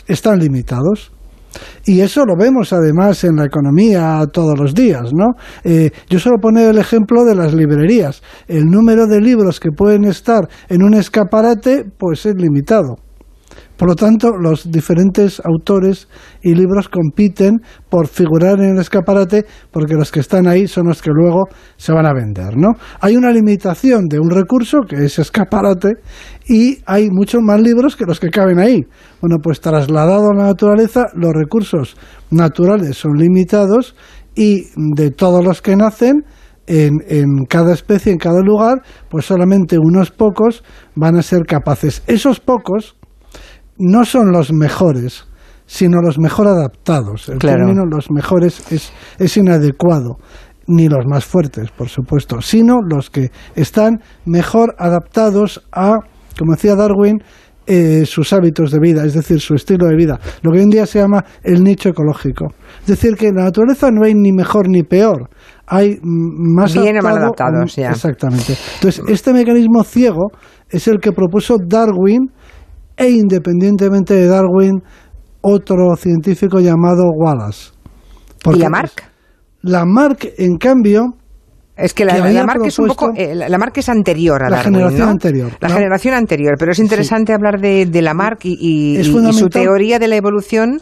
están 0.08 0.40
limitados. 0.40 1.12
Y 1.84 2.00
eso 2.00 2.25
lo 2.25 2.36
vemos 2.36 2.72
además 2.72 3.25
en 3.25 3.36
la 3.36 3.44
economía 3.44 4.25
todos 4.32 4.58
los 4.58 4.75
días, 4.75 5.12
¿no? 5.12 5.34
Eh, 5.64 5.90
yo 6.08 6.18
suelo 6.18 6.38
poner 6.38 6.70
el 6.70 6.78
ejemplo 6.78 7.25
de 7.25 7.34
las 7.34 7.54
librerías. 7.54 8.22
El 8.48 8.64
número 8.66 9.06
de 9.06 9.20
libros 9.20 9.60
que 9.60 9.70
pueden 9.70 10.04
estar 10.04 10.48
en 10.68 10.82
un 10.82 10.94
escaparate, 10.94 11.84
pues 11.98 12.26
es 12.26 12.34
limitado. 12.36 13.05
Por 13.76 13.88
lo 13.88 13.95
tanto, 13.95 14.30
los 14.37 14.71
diferentes 14.71 15.40
autores 15.45 16.09
y 16.42 16.54
libros 16.54 16.88
compiten 16.88 17.61
por 17.90 18.09
figurar 18.09 18.59
en 18.59 18.75
el 18.75 18.80
escaparate 18.80 19.45
porque 19.71 19.95
los 19.95 20.11
que 20.11 20.21
están 20.21 20.47
ahí 20.47 20.66
son 20.66 20.87
los 20.87 21.02
que 21.02 21.11
luego 21.11 21.45
se 21.76 21.92
van 21.92 22.06
a 22.06 22.14
vender, 22.14 22.56
¿no? 22.56 22.73
Hay 23.00 23.16
una 23.16 23.30
limitación 23.30 24.06
de 24.09 24.18
un 24.18 24.30
recurso 24.30 24.80
que 24.88 25.04
es 25.04 25.18
escaparate 25.18 25.95
y 26.49 26.78
hay 26.87 27.09
muchos 27.11 27.42
más 27.42 27.61
libros 27.61 27.97
que 27.97 28.06
los 28.06 28.18
que 28.18 28.30
caben 28.30 28.59
ahí. 28.59 28.83
Bueno, 29.21 29.37
pues 29.42 29.61
trasladado 29.61 30.30
a 30.30 30.35
la 30.35 30.45
naturaleza, 30.45 31.06
los 31.14 31.33
recursos 31.35 31.97
naturales 32.30 32.97
son 32.97 33.12
limitados 33.16 33.95
y 34.35 34.64
de 34.95 35.11
todos 35.11 35.45
los 35.45 35.61
que 35.62 35.76
nacen, 35.76 36.25
en, 36.68 36.95
en, 37.09 37.45
cada 37.49 37.73
especie, 37.73 38.12
en 38.12 38.18
cada 38.18 38.40
lugar, 38.40 38.83
pues 39.09 39.25
solamente 39.25 39.78
unos 39.78 40.11
pocos 40.11 40.64
van 40.97 41.16
a 41.16 41.23
ser 41.23 41.45
capaces. 41.47 42.02
Esos 42.09 42.40
pocos 42.40 42.95
no 43.78 44.04
son 44.04 44.33
los 44.33 44.52
mejores, 44.52 45.26
sino 45.66 46.00
los 46.00 46.18
mejor 46.18 46.47
adaptados. 46.49 47.28
El 47.28 47.38
término 47.38 47.85
los 47.85 48.11
mejores 48.11 48.71
es, 48.73 48.92
es 49.18 49.37
inadecuado, 49.37 50.18
ni 50.66 50.88
los 50.88 51.04
más 51.06 51.25
fuertes, 51.25 51.71
por 51.71 51.88
supuesto, 51.88 52.40
sino 52.40 52.78
los 52.83 53.11
que 53.11 53.30
están 53.54 54.00
mejor 54.25 54.75
adaptados 54.78 55.64
a, 55.73 55.95
como 56.38 56.54
decía 56.54 56.75
Darwin, 56.75 57.18
eh, 57.68 58.04
sus 58.06 58.33
hábitos 58.33 58.71
de 58.71 58.78
vida, 58.78 59.04
es 59.04 59.14
decir, 59.14 59.40
su 59.40 59.54
estilo 59.54 59.88
de 59.88 59.97
vida, 59.97 60.21
lo 60.42 60.52
que 60.52 60.59
hoy 60.59 60.64
en 60.64 60.71
día 60.71 60.87
se 60.87 61.00
llama 61.00 61.25
el 61.42 61.64
nicho 61.64 61.88
ecológico. 61.88 62.47
Es 62.83 62.87
decir, 62.87 63.16
que 63.16 63.26
en 63.28 63.37
la 63.37 63.45
naturaleza 63.45 63.90
no 63.90 64.04
hay 64.04 64.14
ni 64.14 64.30
mejor 64.33 64.68
ni 64.68 64.85
peor, 64.85 65.28
hay 65.66 65.99
más 66.02 66.75
Bien 66.75 67.04
adaptados. 67.04 67.75
Ya. 67.75 67.90
Exactamente. 67.90 68.54
Entonces, 68.76 69.02
este 69.09 69.33
mecanismo 69.33 69.83
ciego 69.83 70.30
es 70.71 70.87
el 70.87 71.00
que 71.00 71.11
propuso 71.11 71.56
Darwin 71.59 72.30
e 72.96 73.10
independientemente 73.10 74.14
de 74.14 74.26
Darwin, 74.26 74.82
otro 75.40 75.96
científico 75.96 76.60
llamado 76.60 77.10
Wallace. 77.14 77.72
¿Y 78.54 78.58
Lamarck? 78.58 79.02
Lamarck, 79.62 80.28
en 80.38 80.56
cambio, 80.56 81.16
es 81.76 81.92
que 81.92 82.06
la, 82.06 82.16
Lamarck 82.18 82.64
es 82.64 82.78
un 82.78 82.88
poco, 82.88 83.12
eh, 83.14 83.34
la 83.34 83.50
Lamarck 83.50 83.76
es 83.78 83.88
anterior 83.90 84.42
a 84.42 84.48
la 84.48 84.56
Darwin, 84.56 84.74
generación 84.74 85.08
anterior. 85.10 85.52
La 85.60 85.68
generación 85.68 86.14
anterior, 86.14 86.54
pero 86.58 86.72
es 86.72 86.78
interesante 86.78 87.34
hablar 87.34 87.60
de, 87.60 87.84
de 87.84 88.02
Lamarck 88.02 88.44
y, 88.44 88.98
y, 88.98 89.04
su 89.04 89.48
teoría 89.48 89.98
de 89.98 90.08
la 90.08 90.16
evolución 90.16 90.80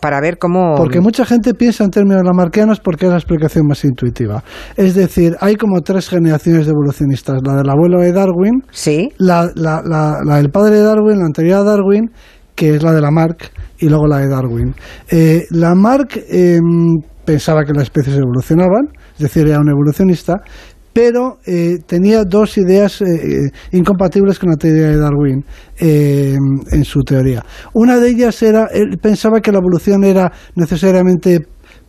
para 0.00 0.20
ver 0.20 0.38
cómo... 0.38 0.74
Porque 0.76 1.00
mucha 1.00 1.24
gente 1.24 1.54
piensa 1.54 1.84
en 1.84 1.90
términos 1.90 2.22
lamarquianos 2.24 2.80
porque 2.80 3.06
es 3.06 3.10
la 3.10 3.18
explicación 3.18 3.66
más 3.66 3.84
intuitiva. 3.84 4.42
Es 4.76 4.94
decir, 4.94 5.36
hay 5.40 5.56
como 5.56 5.80
tres 5.82 6.08
generaciones 6.08 6.66
de 6.66 6.72
evolucionistas. 6.72 7.40
La 7.44 7.56
del 7.56 7.68
abuelo 7.68 8.00
de 8.00 8.12
Darwin, 8.12 8.62
¿Sí? 8.70 9.10
la, 9.18 9.50
la, 9.54 9.82
la, 9.84 10.36
del 10.36 10.50
padre 10.50 10.76
de 10.76 10.82
Darwin, 10.82 11.18
la 11.18 11.26
anterior 11.26 11.60
a 11.60 11.64
Darwin, 11.64 12.10
que 12.54 12.76
es 12.76 12.82
la 12.82 12.92
de 12.92 13.00
Lamarck, 13.00 13.50
y 13.78 13.88
luego 13.88 14.06
la 14.06 14.18
de 14.18 14.28
Darwin. 14.28 14.74
Eh, 15.10 15.44
Lamarck 15.50 16.16
em, 16.28 17.00
pensaba 17.24 17.64
que 17.64 17.72
las 17.72 17.84
especies 17.84 18.16
evolucionaban, 18.16 18.88
es 19.14 19.20
decir, 19.20 19.46
era 19.46 19.60
un 19.60 19.68
evolucionista, 19.68 20.42
pero 20.94 21.38
eh, 21.44 21.78
tenía 21.86 22.22
dos 22.24 22.56
ideas 22.56 23.02
eh, 23.02 23.06
eh, 23.06 23.50
incompatibles 23.72 24.38
con 24.38 24.50
la 24.50 24.56
teoría 24.56 24.88
de 24.88 24.96
Darwin 24.96 25.44
en 25.76 26.84
su 26.84 27.02
teoría. 27.02 27.44
Una 27.74 27.98
de 27.98 28.10
ellas 28.10 28.40
era, 28.42 28.68
él 28.72 28.96
pensaba 29.02 29.40
que 29.40 29.50
la 29.50 29.58
evolución 29.58 30.04
era 30.04 30.32
necesariamente 30.54 31.40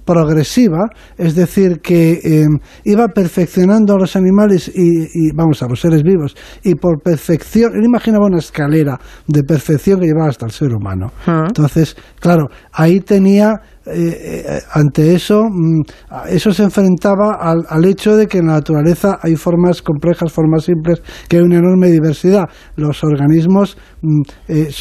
progresiva, 0.05 0.89
es 1.17 1.35
decir, 1.35 1.81
que 1.81 2.19
em, 2.23 2.57
iba 2.83 3.07
perfeccionando 3.07 3.93
a 3.93 3.99
los 3.99 4.15
animales 4.15 4.71
y, 4.73 5.31
vamos, 5.33 5.61
a 5.61 5.67
los 5.67 5.81
seres 5.81 6.03
vivos, 6.03 6.35
y 6.63 6.75
por 6.75 7.01
perfección, 7.01 7.73
él 7.75 7.83
imaginaba 7.83 8.25
una 8.25 8.39
escalera 8.39 8.99
de 9.27 9.43
perfección 9.43 9.99
que 9.99 10.07
llevaba 10.07 10.29
hasta 10.29 10.45
el 10.45 10.51
ser 10.51 10.73
humano. 10.73 11.11
Ah. 11.25 11.45
Entonces, 11.47 11.95
claro, 12.19 12.47
ahí 12.71 12.99
tenía 12.99 13.61
eh, 13.87 14.45
eh, 14.47 14.61
ante 14.73 15.13
eso, 15.13 15.43
mm, 15.43 15.81
eso 16.29 16.51
se 16.51 16.63
enfrentaba 16.63 17.37
al, 17.39 17.85
hecho 17.85 18.15
de 18.15 18.25
que 18.25 18.39
en 18.39 18.47
la 18.47 18.53
naturaleza 18.53 19.19
hay 19.21 19.35
formas 19.35 19.81
complejas, 19.81 20.31
formas 20.31 20.63
simples, 20.63 21.01
que 21.27 21.37
hay 21.37 21.43
una 21.43 21.57
enorme 21.57 21.91
diversidad. 21.91 22.45
Los 22.75 23.03
organismos, 23.03 23.77
mm, 24.01 24.21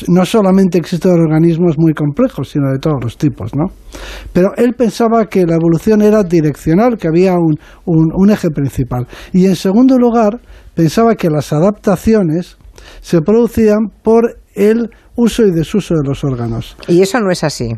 no 0.09 0.25
solamente 0.25 0.79
existen 0.79 1.13
organismos 1.13 1.77
muy 1.79 1.93
complejos, 1.93 2.49
sino 2.49 2.71
de 2.73 2.79
todos 2.79 2.97
los 3.03 3.19
tipos, 3.19 3.55
¿no? 3.55 3.67
Pero 4.33 4.53
él 4.57 4.73
pensaba 4.75 5.27
que 5.27 5.45
la 5.45 5.57
evolución 5.57 6.01
era 6.01 6.23
direccional, 6.23 6.97
que 6.97 7.09
había 7.09 7.35
un, 7.35 7.57
un 7.85 8.31
eje 8.31 8.51
principal. 8.51 9.07
Y 9.33 9.47
en 9.47 9.57
segundo 9.57 9.99
lugar, 9.99 10.41
pensaba 10.75 11.15
que 11.15 11.29
las 11.29 11.53
adaptaciones 11.53 12.57
se 13.01 13.21
producían 13.21 13.91
por 14.03 14.39
el 14.55 14.89
uso 15.17 15.45
y 15.45 15.51
desuso 15.51 15.95
de 15.95 16.09
los 16.09 16.25
órganos. 16.25 16.77
Y 16.89 17.03
eso 17.03 17.21
no 17.21 17.31
es 17.31 17.45
así. 17.45 17.71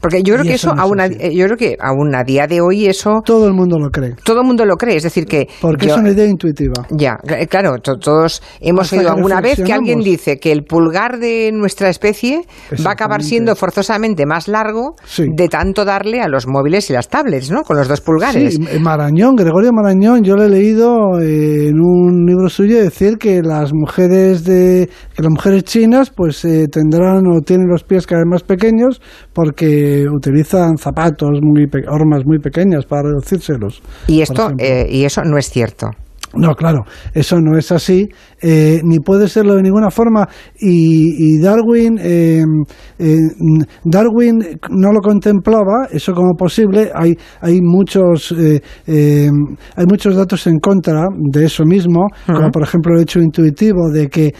Porque 0.00 0.22
yo 0.22 0.34
creo 0.34 0.44
que 0.44 0.54
eso, 0.54 0.72
aún 0.76 1.00
a, 1.00 1.08
yo 1.08 1.46
creo 1.46 1.56
que 1.56 1.76
aún 1.80 2.14
a 2.14 2.24
día 2.24 2.46
de 2.46 2.60
hoy 2.60 2.86
eso 2.86 3.20
todo 3.24 3.46
el 3.46 3.54
mundo 3.54 3.78
lo 3.78 3.90
cree. 3.90 4.14
Todo 4.24 4.40
el 4.40 4.46
mundo 4.46 4.64
lo 4.64 4.76
cree, 4.76 4.96
es 4.96 5.02
decir 5.02 5.26
que 5.26 5.48
porque 5.60 5.86
es 5.86 5.96
una 5.96 6.10
idea 6.10 6.26
intuitiva. 6.26 6.86
Ya, 6.90 7.16
claro, 7.48 7.78
todos 7.78 8.42
hemos 8.60 8.92
oído 8.92 9.10
alguna 9.10 9.40
vez 9.40 9.60
que 9.62 9.72
alguien 9.72 10.00
dice 10.00 10.38
que 10.38 10.52
el 10.52 10.64
pulgar 10.64 11.18
de 11.18 11.50
nuestra 11.52 11.88
especie 11.88 12.42
va 12.84 12.90
a 12.90 12.92
acabar 12.94 13.22
siendo 13.22 13.54
forzosamente 13.56 14.26
más 14.26 14.48
largo 14.48 14.94
de 15.18 15.48
tanto 15.48 15.84
darle 15.84 16.20
a 16.20 16.28
los 16.28 16.46
móviles 16.46 16.90
y 16.90 16.92
las 16.92 17.08
tablets, 17.08 17.50
¿no? 17.50 17.62
Con 17.62 17.76
los 17.76 17.88
dos 17.88 18.00
pulgares. 18.00 18.54
Sí, 18.54 18.78
Marañón, 18.80 19.34
Gregorio 19.34 19.70
Marañón, 19.72 20.22
yo 20.22 20.36
le 20.36 20.46
he 20.46 20.48
leído 20.48 21.18
en 21.20 21.80
un 21.80 22.24
libro 22.26 22.48
suyo 22.48 22.82
decir 22.82 23.18
que 23.18 23.42
las 23.42 23.72
mujeres 23.72 24.44
de 24.44 24.88
que 25.14 25.22
las 25.22 25.30
mujeres 25.30 25.64
chinas 25.64 26.10
pues 26.10 26.44
eh, 26.44 26.68
tendrán 26.68 27.26
o 27.26 27.40
tienen 27.40 27.68
los 27.68 27.84
pies 27.84 28.06
cada 28.06 28.22
vez 28.22 28.28
más 28.30 28.42
pequeños 28.42 29.00
porque 29.32 29.61
utilizan 30.08 30.76
zapatos 30.76 31.40
muy 31.40 31.68
hormas 31.88 32.24
muy 32.24 32.38
pequeñas 32.38 32.84
para 32.86 33.02
reducírselos. 33.02 33.82
Y 34.08 34.20
esto 34.20 34.50
eh, 34.58 34.86
y 34.90 35.04
eso 35.04 35.22
no 35.24 35.38
es 35.38 35.50
cierto. 35.50 35.90
No, 36.34 36.54
claro, 36.54 36.84
eso 37.12 37.40
no 37.40 37.58
es 37.58 37.70
así, 37.72 38.08
eh, 38.40 38.80
ni 38.84 39.00
puede 39.00 39.28
serlo 39.28 39.54
de 39.54 39.62
ninguna 39.62 39.90
forma. 39.90 40.26
Y, 40.58 41.38
Darwin, 41.38 41.98
eh, 42.00 42.42
eh, 42.98 43.18
Darwin 43.84 44.58
no 44.70 44.92
lo 44.92 45.00
contemplaba 45.00 45.88
eso 45.90 46.14
como 46.14 46.32
posible. 46.34 46.90
Hay, 46.94 47.16
hay 47.40 47.60
muchos, 47.60 48.34
hay 48.36 49.86
muchos 49.86 50.16
datos 50.16 50.46
en 50.46 50.58
contra 50.58 51.06
de 51.18 51.44
eso 51.44 51.64
mismo, 51.64 52.06
como 52.26 52.50
por 52.50 52.62
ejemplo 52.62 52.94
el 52.94 53.02
hecho 53.02 53.20
intuitivo 53.20 53.90
de 53.90 54.08
que 54.08 54.34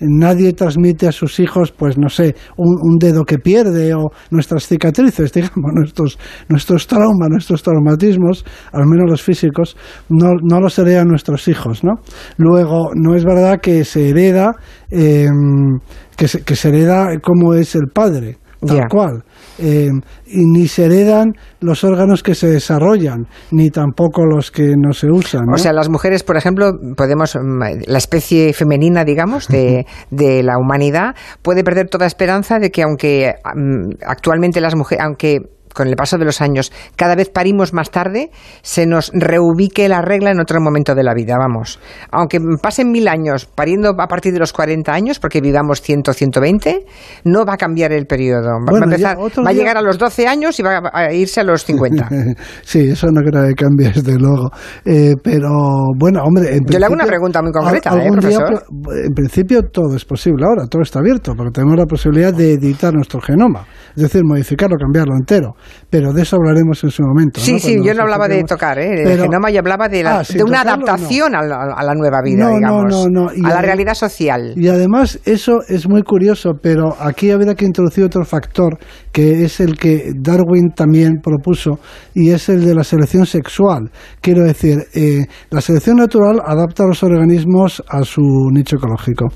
nadie 0.00 0.52
transmite 0.52 1.06
a 1.06 1.12
sus 1.12 1.38
hijos, 1.38 1.70
pues 1.70 1.96
no 1.96 2.08
sé, 2.08 2.34
un, 2.56 2.98
dedo 2.98 3.24
que 3.24 3.38
pierde 3.38 3.94
o 3.94 4.10
nuestras 4.30 4.66
cicatrices, 4.66 5.32
digamos, 5.34 5.72
nuestros, 5.74 6.18
nuestros 6.48 6.86
traumas, 6.86 7.28
nuestros 7.28 7.62
traumatismos, 7.62 8.44
al 8.72 8.86
menos 8.86 9.10
los 9.10 9.22
físicos, 9.22 9.76
no, 10.08 10.32
no 10.42 10.60
los 10.60 10.78
nuestros 11.04 11.48
hijos, 11.48 11.84
¿no? 11.84 11.94
Luego, 12.36 12.90
no 12.94 13.14
es 13.14 13.24
verdad 13.24 13.60
que 13.60 13.84
se 13.84 14.10
hereda, 14.10 14.52
em, 14.90 15.78
que, 16.16 16.28
se, 16.28 16.42
que 16.42 16.56
se 16.56 16.68
hereda 16.68 17.18
como 17.20 17.54
es 17.54 17.74
el 17.74 17.88
padre, 17.92 18.38
tal 18.66 18.88
cual. 18.88 19.24
Em, 19.58 20.00
y 20.26 20.44
ni 20.46 20.66
se 20.66 20.86
heredan 20.86 21.34
los 21.60 21.84
órganos 21.84 22.22
que 22.22 22.34
se 22.34 22.48
desarrollan, 22.48 23.26
ni 23.52 23.70
tampoco 23.70 24.24
los 24.24 24.50
que 24.50 24.74
no 24.76 24.92
se 24.92 25.06
usan. 25.10 25.42
O 25.52 25.58
sea, 25.58 25.72
las 25.72 25.88
mujeres, 25.88 26.24
por 26.24 26.36
ejemplo, 26.36 26.72
podemos, 26.96 27.36
mm, 27.36 27.86
la 27.86 27.98
especie 27.98 28.52
femenina, 28.52 29.04
digamos, 29.04 29.46
de, 29.48 29.86
de 30.10 30.42
la 30.42 30.58
humanidad, 30.58 31.14
puede 31.42 31.62
perder 31.62 31.88
toda 31.88 32.06
esperanza 32.06 32.58
de 32.58 32.70
que 32.70 32.82
aunque 32.82 33.34
mm, 33.54 34.02
actualmente 34.06 34.60
las 34.60 34.74
mujeres, 34.74 35.04
aunque 35.04 35.38
con 35.74 35.88
el 35.88 35.96
paso 35.96 36.16
de 36.16 36.24
los 36.24 36.40
años 36.40 36.72
cada 36.96 37.14
vez 37.14 37.28
parimos 37.28 37.72
más 37.72 37.90
tarde, 37.90 38.30
se 38.62 38.86
nos 38.86 39.10
reubique 39.12 39.88
la 39.88 40.00
regla 40.00 40.30
en 40.30 40.40
otro 40.40 40.60
momento 40.60 40.94
de 40.94 41.02
la 41.02 41.12
vida, 41.14 41.36
vamos. 41.38 41.80
Aunque 42.10 42.38
pasen 42.62 42.90
mil 42.90 43.08
años 43.08 43.46
pariendo 43.46 43.90
a 43.98 44.06
partir 44.06 44.32
de 44.32 44.38
los 44.38 44.52
40 44.52 44.92
años, 44.92 45.18
porque 45.18 45.40
vivamos 45.40 45.82
100, 45.82 46.04
120, 46.14 46.86
no 47.24 47.44
va 47.44 47.54
a 47.54 47.56
cambiar 47.56 47.92
el 47.92 48.06
periodo. 48.06 48.48
Va, 48.66 48.78
a, 48.78 48.84
empezar, 48.84 49.18
va 49.18 49.50
a 49.50 49.52
llegar 49.52 49.76
a 49.76 49.82
los 49.82 49.98
12 49.98 50.26
años 50.26 50.58
y 50.58 50.62
va 50.62 50.90
a 50.92 51.12
irse 51.12 51.40
a 51.40 51.44
los 51.44 51.64
50. 51.64 52.08
sí, 52.62 52.90
eso 52.90 53.08
no 53.08 53.20
creo 53.20 53.48
que 53.48 53.54
cambie, 53.54 53.90
desde 53.90 54.16
luego. 54.18 54.50
Eh, 54.84 55.14
pero, 55.22 55.50
bueno, 55.98 56.22
hombre... 56.24 56.60
Yo 56.66 56.78
le 56.78 56.84
hago 56.84 56.94
una 56.94 57.06
pregunta 57.06 57.42
muy 57.42 57.52
concreta, 57.52 57.90
¿eh, 57.96 58.10
profesor? 58.12 58.62
en 59.04 59.14
principio 59.14 59.62
todo 59.62 59.96
es 59.96 60.04
posible 60.04 60.44
ahora, 60.46 60.66
todo 60.66 60.82
está 60.82 61.00
abierto, 61.00 61.34
porque 61.36 61.52
tenemos 61.52 61.76
la 61.76 61.86
posibilidad 61.86 62.32
de 62.32 62.52
editar 62.52 62.94
nuestro 62.94 63.20
genoma, 63.20 63.66
es 63.96 64.02
decir, 64.02 64.22
modificarlo, 64.24 64.76
cambiarlo 64.76 65.14
entero 65.16 65.56
pero 65.90 66.12
de 66.12 66.22
eso 66.22 66.36
hablaremos 66.36 66.82
en 66.84 66.90
su 66.90 67.02
momento. 67.02 67.40
Sí, 67.40 67.58
sí, 67.58 67.78
yo 67.82 67.94
no 67.94 68.02
hablaba 68.02 68.28
de 68.28 68.44
tocar, 68.44 68.78
¿eh? 68.78 69.02
el 69.02 69.20
genoma, 69.20 69.50
yo 69.50 69.60
hablaba 69.60 69.88
de, 69.88 70.06
ah, 70.06 70.22
de 70.28 70.42
una 70.42 70.62
adaptación 70.62 71.34
a, 71.34 71.42
la, 71.42 71.94
nueva 71.94 72.20
vida, 72.22 72.48
digamos, 72.48 73.06
a 73.44 73.48
la 73.48 73.62
realidad 73.62 73.94
social. 73.94 74.54
Y 74.56 74.68
además 74.68 75.20
eso 75.24 75.58
es 75.68 75.88
muy 75.88 76.02
curioso, 76.02 76.52
pero 76.62 76.96
aquí 76.98 77.30
habría 77.30 77.54
que 77.54 77.64
introducir 77.64 78.04
otro 78.04 78.24
factor 78.24 78.78
que 79.12 79.44
es 79.44 79.60
el 79.60 79.78
que 79.78 80.12
Darwin 80.16 80.70
también 80.74 81.20
propuso 81.22 81.78
y 82.14 82.30
es 82.30 82.48
el 82.48 82.64
de 82.64 82.74
la 82.74 82.82
selección 82.82 83.26
sexual. 83.26 83.90
Quiero 84.20 84.42
decir, 84.42 84.78
eh, 84.92 85.26
la 85.50 85.60
selección 85.60 85.98
natural 85.98 86.40
adapta 86.44 86.82
a 86.82 86.88
los 86.88 87.02
organismos 87.02 87.82
a 87.88 88.02
su 88.02 88.22
nicho 88.52 88.76
ecológico 88.76 89.26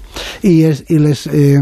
y, 0.42 0.64
es, 0.64 0.85
y 0.88 0.99
les, 0.99 1.28
eh, 1.28 1.61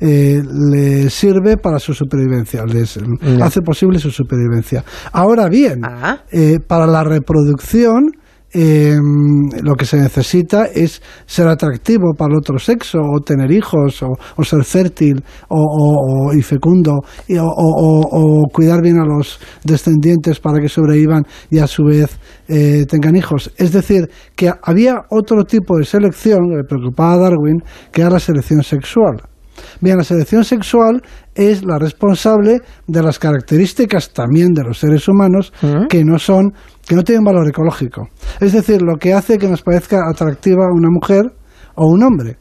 eh, 0.00 0.42
les 0.72 1.12
sirve 1.12 1.58
para 1.58 1.78
su 1.78 1.92
supervivencia, 1.92 2.64
les 2.64 2.98
hace 3.42 3.60
posible 3.60 3.98
su 4.00 4.10
supervivencia. 4.10 4.84
Ahora 5.12 5.48
bien, 5.48 5.82
ah. 5.84 6.18
para 6.66 6.86
la 6.86 7.04
reproducción, 7.04 8.12
eh, 8.52 8.96
lo 9.62 9.74
que 9.76 9.84
se 9.84 9.96
necesita 9.96 10.64
es 10.64 11.00
ser 11.24 11.46
atractivo 11.46 12.14
para 12.18 12.32
el 12.32 12.38
otro 12.38 12.58
sexo, 12.58 12.98
o 12.98 13.20
tener 13.20 13.52
hijos, 13.52 14.02
o, 14.02 14.44
ser 14.44 14.64
fértil 14.64 15.22
o, 15.48 16.32
y 16.34 16.42
fecundo, 16.42 16.98
o, 17.38 18.42
cuidar 18.52 18.82
bien 18.82 18.98
a 18.98 19.04
los 19.04 19.38
descendientes 19.62 20.40
para 20.40 20.58
que 20.60 20.68
sobrevivan 20.68 21.22
y 21.50 21.58
a 21.58 21.66
su 21.68 21.84
vez 21.84 22.18
eh, 22.48 22.86
tengan 22.88 23.14
hijos. 23.14 23.52
Es 23.56 23.72
decir, 23.72 24.10
que 24.34 24.50
había 24.62 24.96
otro 25.10 25.44
tipo 25.44 25.78
de 25.78 25.84
selección 25.84 26.50
que 26.50 26.56
le 26.56 26.64
preocupaba 26.64 27.14
a 27.14 27.18
Darwin, 27.18 27.62
que 27.92 28.00
era 28.00 28.10
la 28.10 28.20
selección 28.20 28.64
sexual. 28.64 29.22
Bien, 29.80 29.96
la 29.96 30.04
selección 30.04 30.44
sexual 30.44 31.02
es 31.34 31.64
la 31.64 31.78
responsable 31.78 32.60
de 32.86 33.02
las 33.02 33.18
características 33.18 34.12
también 34.12 34.52
de 34.52 34.64
los 34.64 34.78
seres 34.78 35.08
humanos 35.08 35.52
mm. 35.62 35.86
que 35.88 36.04
no 36.04 36.18
son, 36.18 36.52
que 36.86 36.94
no 36.94 37.04
tienen 37.04 37.24
valor 37.24 37.48
ecológico. 37.48 38.08
Es 38.40 38.52
decir, 38.52 38.82
lo 38.82 38.96
que 38.96 39.14
hace 39.14 39.38
que 39.38 39.48
nos 39.48 39.62
parezca 39.62 40.08
atractiva 40.08 40.66
una 40.72 40.88
mujer 40.90 41.32
o 41.76 41.86
un 41.86 42.02
hombre. 42.02 42.38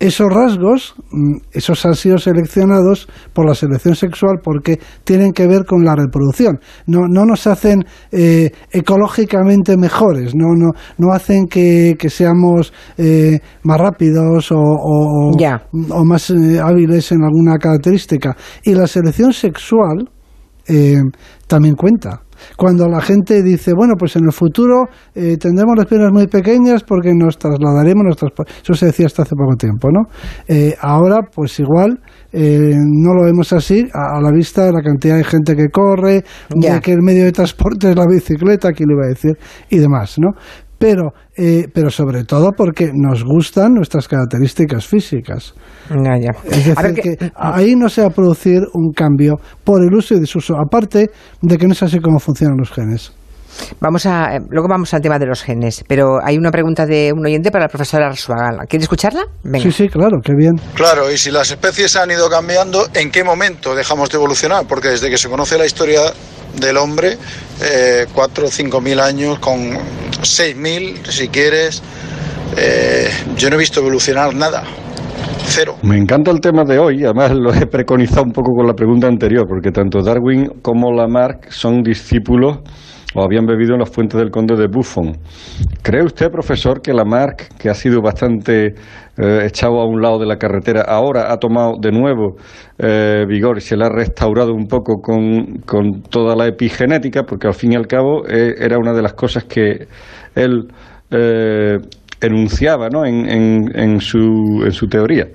Esos 0.00 0.32
rasgos, 0.32 0.94
mm, 1.12 1.36
esos 1.52 1.84
han 1.84 1.94
sido 1.94 2.16
seleccionados 2.16 3.06
por 3.34 3.46
la 3.46 3.54
selección 3.54 3.94
sexual 3.94 4.38
porque 4.42 4.80
tienen 5.04 5.32
que 5.32 5.46
ver 5.46 5.66
con 5.66 5.84
la 5.84 5.94
reproducción. 5.94 6.58
No, 6.86 7.00
no 7.06 7.26
nos 7.26 7.46
hacen 7.46 7.84
eh, 8.10 8.50
ecológicamente 8.72 9.76
mejores, 9.76 10.34
no, 10.34 10.54
no, 10.56 10.70
no 10.96 11.12
hacen 11.12 11.46
que, 11.46 11.96
seamos 12.08 12.72
eh, 12.96 13.38
más 13.62 13.78
rápidos 13.78 14.50
o, 14.50 14.58
o, 14.58 16.04
más 16.04 16.30
eh, 16.30 16.58
hábiles 16.58 17.12
en 17.12 17.22
alguna 17.22 17.58
característica. 17.58 18.36
Y 18.64 18.74
la 18.74 18.86
selección 18.86 19.32
sexual 19.32 20.08
también 21.46 21.74
cuenta. 21.74 22.22
Cuando 22.56 22.88
la 22.88 23.00
gente 23.00 23.42
dice, 23.42 23.72
bueno, 23.74 23.94
pues 23.98 24.16
en 24.16 24.24
el 24.24 24.32
futuro 24.32 24.86
eh, 25.14 25.36
tendremos 25.36 25.76
las 25.76 25.86
piernas 25.86 26.10
muy 26.12 26.26
pequeñas 26.26 26.82
porque 26.84 27.12
nos 27.14 27.38
trasladaremos, 27.38 28.04
nuestras... 28.04 28.32
eso 28.62 28.74
se 28.74 28.86
decía 28.86 29.06
hasta 29.06 29.22
hace 29.22 29.34
poco 29.34 29.56
tiempo, 29.56 29.88
¿no? 29.90 30.02
Eh, 30.48 30.74
ahora, 30.80 31.18
pues 31.34 31.58
igual 31.60 32.00
eh, 32.32 32.74
no 32.76 33.14
lo 33.14 33.24
vemos 33.24 33.52
así 33.52 33.86
a, 33.92 34.20
la 34.20 34.30
vista 34.30 34.64
de 34.64 34.72
la 34.72 34.82
cantidad 34.82 35.16
de 35.16 35.24
gente 35.24 35.56
que 35.56 35.68
corre, 35.68 36.24
de 36.54 36.80
que 36.80 36.92
el 36.92 37.02
medio 37.02 37.24
de 37.24 37.32
transporte 37.32 37.90
es 37.90 37.96
la 37.96 38.06
bicicleta, 38.06 38.68
aquí 38.68 38.84
lo 38.84 38.94
iba 38.94 39.04
a 39.06 39.08
decir, 39.08 39.36
y 39.68 39.78
demás, 39.78 40.16
¿no? 40.18 40.30
Pero, 40.80 41.12
eh, 41.36 41.66
pero 41.74 41.90
sobre 41.90 42.24
todo 42.24 42.52
porque 42.56 42.90
nos 42.94 43.22
gustan 43.22 43.74
nuestras 43.74 44.08
características 44.08 44.86
físicas. 44.86 45.52
Es 46.44 46.74
decir, 46.74 46.94
que... 46.94 47.32
ahí 47.36 47.76
no 47.76 47.90
se 47.90 48.00
va 48.00 48.06
a 48.06 48.10
producir 48.10 48.62
un 48.72 48.90
cambio 48.92 49.34
por 49.62 49.82
el 49.82 49.94
uso 49.94 50.14
y 50.14 50.20
desuso, 50.20 50.54
aparte 50.56 51.10
de 51.42 51.58
que 51.58 51.66
no 51.66 51.74
es 51.74 51.82
así 51.82 51.98
como 51.98 52.18
funcionan 52.18 52.56
los 52.56 52.70
genes. 52.70 53.12
Vamos 53.78 54.06
a, 54.06 54.36
eh, 54.36 54.40
luego 54.48 54.68
vamos 54.68 54.94
al 54.94 55.02
tema 55.02 55.18
de 55.18 55.26
los 55.26 55.42
genes, 55.42 55.84
pero 55.86 56.18
hay 56.24 56.38
una 56.38 56.50
pregunta 56.50 56.86
de 56.86 57.12
un 57.14 57.26
oyente 57.26 57.50
para 57.50 57.64
la 57.64 57.68
profesora 57.68 58.06
Arzuaga. 58.06 58.64
¿Quiere 58.66 58.84
escucharla? 58.84 59.24
Sí, 59.60 59.70
sí, 59.72 59.88
claro, 59.88 60.18
qué 60.24 60.32
bien. 60.34 60.54
Claro, 60.72 61.12
y 61.12 61.18
si 61.18 61.30
las 61.30 61.50
especies 61.50 61.94
han 61.96 62.10
ido 62.10 62.30
cambiando, 62.30 62.88
¿en 62.94 63.10
qué 63.10 63.22
momento 63.22 63.74
dejamos 63.74 64.08
de 64.08 64.16
evolucionar? 64.16 64.64
Porque 64.66 64.88
desde 64.88 65.10
que 65.10 65.18
se 65.18 65.28
conoce 65.28 65.58
la 65.58 65.66
historia 65.66 66.00
del 66.58 66.78
hombre, 66.78 67.18
eh, 67.60 68.06
4 68.14 68.46
o 68.46 68.50
5 68.50 68.80
mil 68.80 68.98
años, 68.98 69.38
con 69.40 69.76
6 70.22 70.56
mil, 70.56 70.96
si 71.08 71.28
quieres, 71.28 71.82
eh, 72.56 73.10
yo 73.36 73.48
no 73.50 73.56
he 73.56 73.58
visto 73.58 73.80
evolucionar 73.80 74.34
nada. 74.34 74.64
Cero. 75.46 75.76
Me 75.82 75.96
encanta 75.96 76.30
el 76.30 76.40
tema 76.40 76.64
de 76.64 76.78
hoy, 76.78 77.04
además 77.04 77.32
lo 77.32 77.52
he 77.52 77.66
preconizado 77.66 78.22
un 78.22 78.32
poco 78.32 78.52
con 78.54 78.66
la 78.66 78.74
pregunta 78.74 79.08
anterior, 79.08 79.46
porque 79.48 79.72
tanto 79.72 80.00
Darwin 80.02 80.48
como 80.62 80.92
Lamarck 80.92 81.50
son 81.50 81.82
discípulos 81.82 82.58
o 83.14 83.22
habían 83.22 83.46
bebido 83.46 83.74
en 83.74 83.80
las 83.80 83.90
fuentes 83.90 84.18
del 84.18 84.30
conde 84.30 84.56
de 84.56 84.66
Buffon. 84.68 85.16
¿Cree 85.82 86.04
usted, 86.04 86.30
profesor, 86.30 86.80
que 86.80 86.92
Lamarck, 86.92 87.56
que 87.58 87.68
ha 87.68 87.74
sido 87.74 88.00
bastante 88.00 88.74
eh, 89.18 89.46
echado 89.46 89.80
a 89.80 89.86
un 89.86 90.00
lado 90.00 90.18
de 90.18 90.26
la 90.26 90.36
carretera, 90.36 90.82
ahora 90.82 91.32
ha 91.32 91.38
tomado 91.38 91.74
de 91.80 91.90
nuevo 91.90 92.36
eh, 92.78 93.24
vigor 93.28 93.58
y 93.58 93.60
se 93.60 93.76
la 93.76 93.86
ha 93.86 93.90
restaurado 93.90 94.52
un 94.52 94.66
poco 94.66 95.00
con, 95.00 95.58
con, 95.66 96.02
toda 96.02 96.36
la 96.36 96.46
epigenética? 96.46 97.24
Porque 97.24 97.48
al 97.48 97.54
fin 97.54 97.72
y 97.72 97.76
al 97.76 97.86
cabo 97.86 98.26
eh, 98.28 98.54
era 98.58 98.78
una 98.78 98.92
de 98.92 99.02
las 99.02 99.14
cosas 99.14 99.44
que 99.44 99.86
él 100.34 100.68
enunciaba 102.20 102.88
¿no? 102.88 103.04
en, 103.04 103.28
en, 103.28 103.64
en, 103.74 104.00
su, 104.00 104.62
en 104.64 104.70
su 104.70 104.86
teoría. 104.86 105.26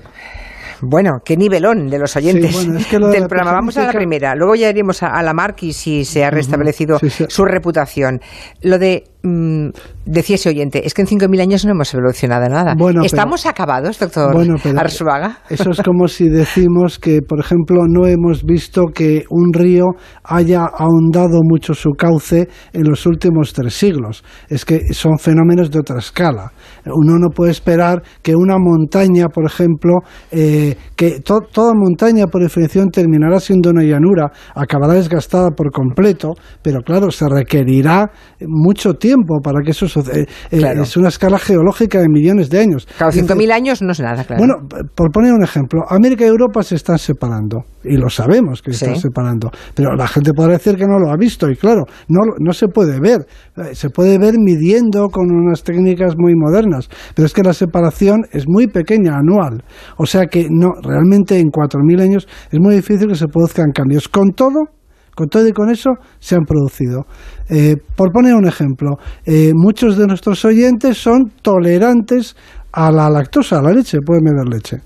Bueno, 0.81 1.21
qué 1.23 1.37
nivelón 1.37 1.89
de 1.89 1.99
los 1.99 2.15
oyentes 2.15 2.67
del 2.91 3.27
programa. 3.27 3.53
Vamos 3.53 3.77
a 3.77 3.87
la 3.87 3.93
primera. 3.93 4.35
Luego 4.35 4.55
ya 4.55 4.69
iremos 4.69 5.03
a, 5.03 5.21
la 5.21 5.33
Marquis 5.33 5.75
si 5.77 6.05
se 6.05 6.23
ha 6.23 6.29
restablecido 6.29 6.99
su 7.27 7.45
reputación. 7.45 8.21
Lo 8.61 8.77
de 8.77 9.03
Mm, 9.25 9.69
decía 10.05 10.35
ese 10.35 10.49
oyente, 10.49 10.85
es 10.85 10.93
que 10.93 11.01
en 11.01 11.07
5.000 11.07 11.41
años 11.41 11.65
no 11.65 11.71
hemos 11.71 11.91
evolucionado 11.91 12.47
nada. 12.47 12.75
¿Estamos 13.03 13.47
acabados, 13.47 13.97
doctor 13.97 14.31
bueno, 14.31 14.55
Arzuaga? 14.77 15.39
Eso 15.49 15.71
es 15.71 15.81
como 15.81 16.07
si 16.07 16.29
decimos 16.29 16.99
que, 16.99 17.21
por 17.27 17.39
ejemplo, 17.39 17.85
no 17.87 18.05
hemos 18.05 18.43
visto 18.43 18.83
que 18.93 19.23
un 19.31 19.51
río 19.51 19.85
haya 20.23 20.65
ahondado 20.65 21.39
mucho 21.41 21.73
su 21.73 21.93
cauce 21.93 22.47
en 22.71 22.83
los 22.83 23.07
últimos 23.07 23.51
tres 23.53 23.73
siglos. 23.73 24.23
Es 24.47 24.63
que 24.63 24.93
son 24.93 25.17
fenómenos 25.17 25.71
de 25.71 25.79
otra 25.79 25.97
escala. 25.97 26.51
Uno 26.85 27.17
no 27.17 27.29
puede 27.29 27.51
esperar 27.51 28.03
que 28.21 28.35
una 28.35 28.59
montaña, 28.59 29.29
por 29.29 29.45
ejemplo, 29.45 30.01
eh, 30.31 30.77
que 30.95 31.21
toda 31.21 31.73
montaña, 31.73 32.27
por 32.27 32.43
definición, 32.43 32.89
terminará 32.91 33.39
siendo 33.39 33.71
una 33.71 33.81
llanura, 33.81 34.31
acabará 34.53 34.93
desgastada 34.93 35.49
por 35.49 35.71
completo, 35.71 36.33
pero 36.61 36.81
claro, 36.81 37.09
se 37.09 37.27
requerirá 37.27 38.11
mucho 38.47 38.93
tiempo 38.93 39.14
para 39.43 39.61
que 39.63 39.71
eso 39.71 39.87
suceda. 39.87 40.19
Eh, 40.19 40.25
eh, 40.51 40.73
es 40.81 40.97
una 40.97 41.09
escala 41.09 41.39
geológica 41.39 41.99
de 41.99 42.09
millones 42.09 42.49
de 42.49 42.59
años. 42.59 42.87
Claro, 42.97 43.11
5.000 43.11 43.51
años 43.51 43.81
no 43.81 43.91
es 43.91 43.99
nada, 43.99 44.23
claro. 44.23 44.39
Bueno, 44.39 44.55
por 44.95 45.11
poner 45.11 45.33
un 45.33 45.43
ejemplo, 45.43 45.81
América 45.89 46.25
y 46.25 46.27
Europa 46.27 46.63
se 46.63 46.75
están 46.75 46.97
separando, 46.97 47.65
y 47.83 47.97
lo 47.97 48.09
sabemos 48.09 48.61
que 48.61 48.73
se 48.73 48.85
están 48.85 48.99
separando, 48.99 49.51
pero 49.73 49.95
la 49.95 50.07
gente 50.07 50.33
podrá 50.33 50.53
decir 50.53 50.75
que 50.75 50.85
no 50.85 50.99
lo 50.99 51.11
ha 51.11 51.17
visto, 51.17 51.49
y 51.49 51.55
claro, 51.55 51.83
no, 52.07 52.21
no 52.39 52.53
se 52.53 52.67
puede 52.67 52.99
ver. 52.99 53.25
Eh, 53.57 53.73
se 53.73 53.89
puede 53.89 54.17
ver 54.17 54.35
midiendo 54.37 55.07
con 55.09 55.31
unas 55.31 55.63
técnicas 55.63 56.15
muy 56.17 56.33
modernas, 56.35 56.89
pero 57.15 57.25
es 57.25 57.33
que 57.33 57.43
la 57.43 57.53
separación 57.53 58.25
es 58.31 58.45
muy 58.47 58.67
pequeña, 58.67 59.17
anual. 59.17 59.63
O 59.97 60.05
sea 60.05 60.25
que 60.27 60.47
no, 60.49 60.73
realmente 60.81 61.39
en 61.39 61.47
4.000 61.47 62.01
años 62.01 62.27
es 62.51 62.59
muy 62.59 62.75
difícil 62.75 63.07
que 63.07 63.15
se 63.15 63.27
produzcan 63.27 63.71
cambios. 63.71 64.07
Con 64.07 64.31
todo, 64.31 64.69
con 65.15 65.27
todo 65.27 65.47
y 65.47 65.51
con 65.51 65.71
eso 65.71 65.91
se 66.19 66.35
han 66.35 66.43
producido. 66.43 67.05
Eh, 67.49 67.77
por 67.95 68.11
poner 68.11 68.35
un 68.35 68.47
ejemplo, 68.47 68.97
eh, 69.25 69.51
muchos 69.55 69.97
de 69.97 70.05
nuestros 70.05 70.43
oyentes 70.45 70.97
son 70.97 71.31
tolerantes 71.41 72.35
a 72.71 72.91
la 72.91 73.09
lactosa, 73.09 73.59
a 73.59 73.61
la 73.61 73.71
leche, 73.71 73.99
pueden 74.05 74.25
beber 74.25 74.47
leche. 74.53 74.77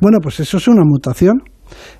Bueno, 0.00 0.18
pues 0.20 0.40
eso 0.40 0.56
es 0.56 0.68
una 0.68 0.82
mutación. 0.84 1.42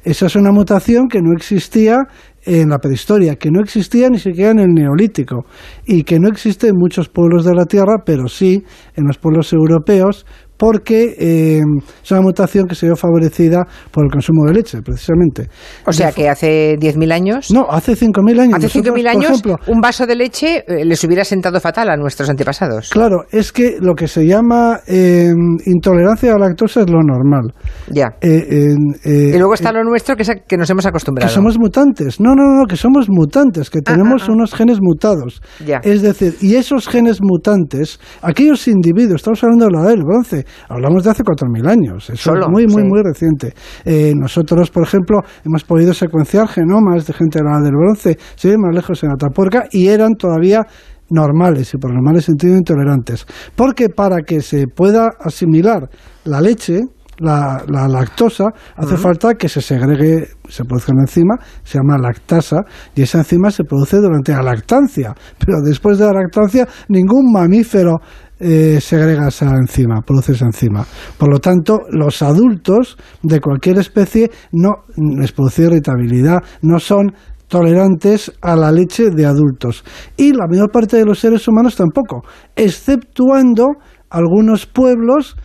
Esa 0.05 0.27
es 0.27 0.37
una 0.37 0.53
mutación 0.53 1.09
que 1.09 1.21
no 1.21 1.33
existía 1.33 1.99
en 2.45 2.69
la 2.69 2.79
prehistoria, 2.79 3.35
que 3.35 3.51
no 3.51 3.61
existía 3.61 4.09
ni 4.09 4.19
siquiera 4.19 4.53
en 4.53 4.61
el 4.61 4.73
neolítico 4.73 5.45
y 5.85 6.05
que 6.05 6.21
no 6.21 6.29
existe 6.29 6.69
en 6.69 6.75
muchos 6.77 7.09
pueblos 7.09 7.45
de 7.45 7.55
la 7.55 7.65
Tierra, 7.65 8.03
pero 8.05 8.29
sí 8.29 8.63
en 8.95 9.05
los 9.05 9.19
pueblos 9.19 9.53
europeos, 9.53 10.25
porque 10.57 11.15
eh, 11.19 11.61
es 12.03 12.11
una 12.11 12.21
mutación 12.21 12.67
que 12.67 12.75
se 12.75 12.87
vio 12.87 12.97
favorecida 12.97 13.67
por 13.91 14.05
el 14.05 14.11
consumo 14.11 14.47
de 14.47 14.55
leche, 14.55 14.83
precisamente. 14.83 15.49
O 15.87 15.93
sea, 15.93 16.13
que 16.13 16.29
hace 16.29 16.77
10.000 16.79 17.13
años... 17.13 17.51
No, 17.51 17.67
hace 17.69 17.93
5.000 17.93 18.41
años. 18.41 18.55
Hace 18.55 18.83
5.000 18.83 19.09
años, 19.09 19.43
un 19.67 19.81
vaso 19.81 20.07
de 20.07 20.17
leche 20.17 20.65
eh, 20.67 20.85
les 20.85 21.03
hubiera 21.05 21.25
sentado 21.25 21.61
fatal 21.61 21.91
a 21.91 21.97
nuestros 21.97 22.31
antepasados. 22.31 22.91
Claro, 22.91 23.25
es 23.31 23.53
que 23.53 23.77
lo 23.81 23.95
que 23.95 24.09
se 24.09 24.27
llama 24.27 24.81
eh, 24.87 25.33
intolerancia 25.67 26.33
a 26.33 26.39
la 26.39 26.47
lactosa 26.47 26.83
es 26.83 26.91
lo 26.91 27.03
normal. 27.03 27.53
Ya. 27.89 28.17
y 28.23 29.37
luego 29.37 29.55
está 29.55 29.73
lo 29.73 29.85
nuestro, 29.85 30.17
que, 30.17 30.23
es 30.23 30.31
que 30.47 30.57
nos 30.57 30.69
hemos 30.71 30.87
acostumbrado. 30.87 31.29
Que 31.29 31.35
somos 31.35 31.59
mutantes. 31.59 32.21
No, 32.21 32.35
no, 32.35 32.61
no, 32.61 32.67
que 32.67 32.77
somos 32.77 33.09
mutantes, 33.09 33.71
que 33.71 33.81
ah, 33.81 33.93
tenemos 33.93 34.23
ah, 34.23 34.27
ah. 34.29 34.33
unos 34.33 34.55
genes 34.55 34.79
mutados. 34.81 35.43
Ya. 35.65 35.81
Es 35.83 36.03
decir, 36.03 36.37
y 36.41 36.55
esos 36.57 36.89
genes 36.89 37.19
mutantes, 37.21 38.01
aquellos 38.23 38.67
individuos, 38.69 39.17
estamos 39.17 39.43
hablando 39.43 39.67
de 39.67 39.73
la 39.73 39.81
edad 39.81 39.91
del 39.91 40.03
bronce, 40.03 40.46
Hablamos 40.69 41.05
de 41.05 41.11
hace 41.11 41.23
4.000 41.23 41.69
años, 41.69 42.11
es 42.11 42.27
muy, 42.49 42.67
muy, 42.67 42.85
muy 42.85 43.03
reciente. 43.03 43.55
Eh, 43.85 44.13
nosotros, 44.17 44.71
por 44.71 44.83
ejemplo, 44.83 45.21
hemos 45.45 45.65
podido 45.65 45.95
secuenciar 45.95 46.49
genomas 46.49 47.07
de 47.07 47.13
gente 47.13 47.39
de 47.39 47.45
la 47.45 47.61
del 47.61 47.75
bronce, 47.75 48.19
sí, 48.35 48.57
más 48.57 48.75
lejos 48.75 49.03
en 49.05 49.11
Atapuerca, 49.13 49.65
y 49.71 49.89
eran 49.89 50.15
todavía 50.15 50.67
normales 51.11 51.73
y 51.75 51.79
por 51.79 51.93
normales 51.93 52.25
sentido 52.25 52.57
intolerantes. 52.57 53.27
Porque 53.55 53.89
para 53.89 54.23
que 54.23 54.41
se 54.41 54.67
pueda 54.67 55.11
asimilar 55.21 55.89
la 56.25 56.41
leche, 56.41 56.81
la, 57.19 57.65
lactosa, 57.89 58.45
hace 58.77 58.97
falta 58.97 59.35
que 59.35 59.49
se 59.49 59.61
segregue, 59.61 60.29
se 60.49 60.65
produzca 60.65 60.93
una 60.93 61.05
enzima, 61.05 61.37
se 61.63 61.79
llama 61.79 61.99
lactasa, 61.99 62.63
y 62.95 63.03
esa 63.03 63.19
enzima 63.19 63.51
se 63.51 63.65
produce 63.65 63.99
durante 63.99 64.33
la 64.33 64.43
lactancia. 64.43 65.15
Pero 65.39 65.61
después 65.65 65.99
de 65.99 66.07
la 66.07 66.13
lactancia, 66.13 66.69
ningún 66.89 67.33
mamífero 67.33 67.97
eh, 68.39 68.81
segrega 68.81 69.29
esa 69.29 69.47
enzima, 69.57 70.03
produce 70.03 70.33
esa 70.33 70.47
enzima. 70.47 70.85
Por 71.19 71.31
lo 71.31 71.39
tanto, 71.39 71.81
los 71.91 72.23
adultos 72.23 72.97
de 73.23 73.41
cualquier 73.41 73.79
especie 73.79 74.31
no 74.53 74.85
les 74.97 75.33
produce 75.33 75.63
irritabilidad, 75.63 76.39
no 76.63 76.79
son 76.79 77.13
tolerantes 77.49 78.33
a 78.43 78.57
la 78.57 78.73
leche 78.73 79.11
de 79.11 79.27
adultos. 79.27 79.85
Y 80.17 80.33
la 80.33 80.47
mayor 80.49 80.71
parte 80.71 80.97
de 80.97 81.05
los 81.05 81.19
seres 81.19 81.47
humanos 81.49 81.77
tampoco, 81.77 82.23
exceptuando 82.55 83.67
algunos 84.11 84.67
pueblos 84.67 85.37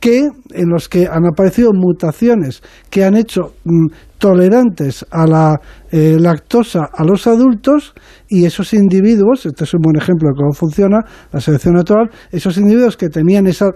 que 0.00 0.28
en 0.52 0.68
los 0.68 0.88
que 0.88 1.06
han 1.06 1.26
aparecido 1.26 1.72
mutaciones 1.72 2.62
que 2.90 3.04
han 3.04 3.16
hecho 3.16 3.54
mm, 3.64 3.86
tolerantes 4.18 5.04
a 5.10 5.26
la 5.26 5.60
eh, 5.90 6.16
lactosa 6.18 6.88
a 6.92 7.04
los 7.04 7.26
adultos 7.26 7.94
y 8.28 8.44
esos 8.44 8.74
individuos, 8.74 9.46
este 9.46 9.64
es 9.64 9.74
un 9.74 9.80
buen 9.82 9.96
ejemplo 9.96 10.28
de 10.28 10.34
cómo 10.36 10.52
funciona 10.52 11.00
la 11.32 11.40
selección 11.40 11.74
natural, 11.74 12.10
esos 12.30 12.58
individuos 12.58 12.96
que 12.96 13.08
tenían 13.08 13.46
esa 13.46 13.70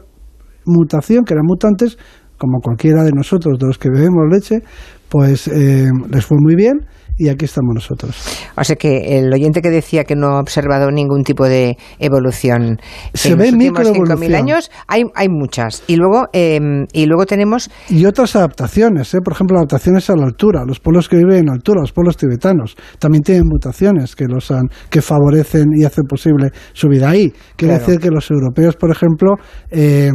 mutación, 0.67 1.25
que 1.25 1.35
eran 1.35 1.47
mutantes, 1.47 1.99
como 2.39 2.61
cualquiera 2.61 3.03
de 3.03 3.13
nosotros, 3.13 3.59
de 3.59 3.67
los 3.67 3.79
que 3.79 3.91
bebemos 3.91 4.25
leche, 4.31 4.61
pues 5.09 5.49
eh, 5.49 5.91
les 6.11 6.25
fue 6.25 6.39
muy 6.41 6.55
bien 6.55 6.87
y 7.23 7.29
aquí 7.29 7.45
estamos 7.45 7.75
nosotros. 7.75 8.17
O 8.57 8.65
sea 8.65 8.77
que 8.77 9.19
el 9.19 9.33
oyente 9.33 9.61
que 9.61 9.71
decía 9.71 10.05
que 10.05 10.17
no 10.17 10.37
ha 10.37 10.41
observado 10.41 10.91
ningún 10.91 11.23
tipo 11.23 11.45
de 11.47 11.77
evolución 11.99 12.79
Se 13.15 13.31
en 13.33 13.39
ve 13.39 13.45
los 13.45 13.53
últimos 13.55 13.79
microevolución. 13.81 14.19
5.000 14.31 14.35
años, 14.37 14.71
hay, 14.89 15.03
hay 15.15 15.29
muchas. 15.29 15.83
Y 15.87 15.97
luego, 15.97 16.27
eh, 16.33 16.59
y 16.93 17.07
luego 17.07 17.27
tenemos 17.27 17.71
Y 17.89 18.05
otras 18.07 18.35
adaptaciones, 18.37 19.13
¿eh? 19.15 19.19
por 19.23 19.35
ejemplo, 19.35 19.59
adaptaciones 19.59 20.09
a 20.11 20.17
la 20.17 20.25
altura. 20.25 20.65
Los 20.67 20.81
pueblos 20.81 21.09
que 21.09 21.17
viven 21.17 21.39
en 21.45 21.51
altura, 21.51 21.81
los 21.83 21.93
pueblos 21.93 22.17
tibetanos, 22.17 22.77
también 22.99 23.23
tienen 23.23 23.45
mutaciones 23.47 24.17
que 24.17 24.25
los 24.27 24.51
han, 24.51 24.69
que 24.89 25.03
favorecen 25.03 25.67
y 25.77 25.85
hacen 25.85 26.05
posible 26.05 26.51
su 26.73 26.89
vida 26.89 27.11
ahí. 27.11 27.31
Quiere 27.57 27.75
Claro. 27.75 27.87
decir 27.87 28.01
que 28.01 28.11
los 28.11 28.31
europeos, 28.31 28.77
por 28.77 28.91
ejemplo, 28.91 29.35
eh, 29.71 30.11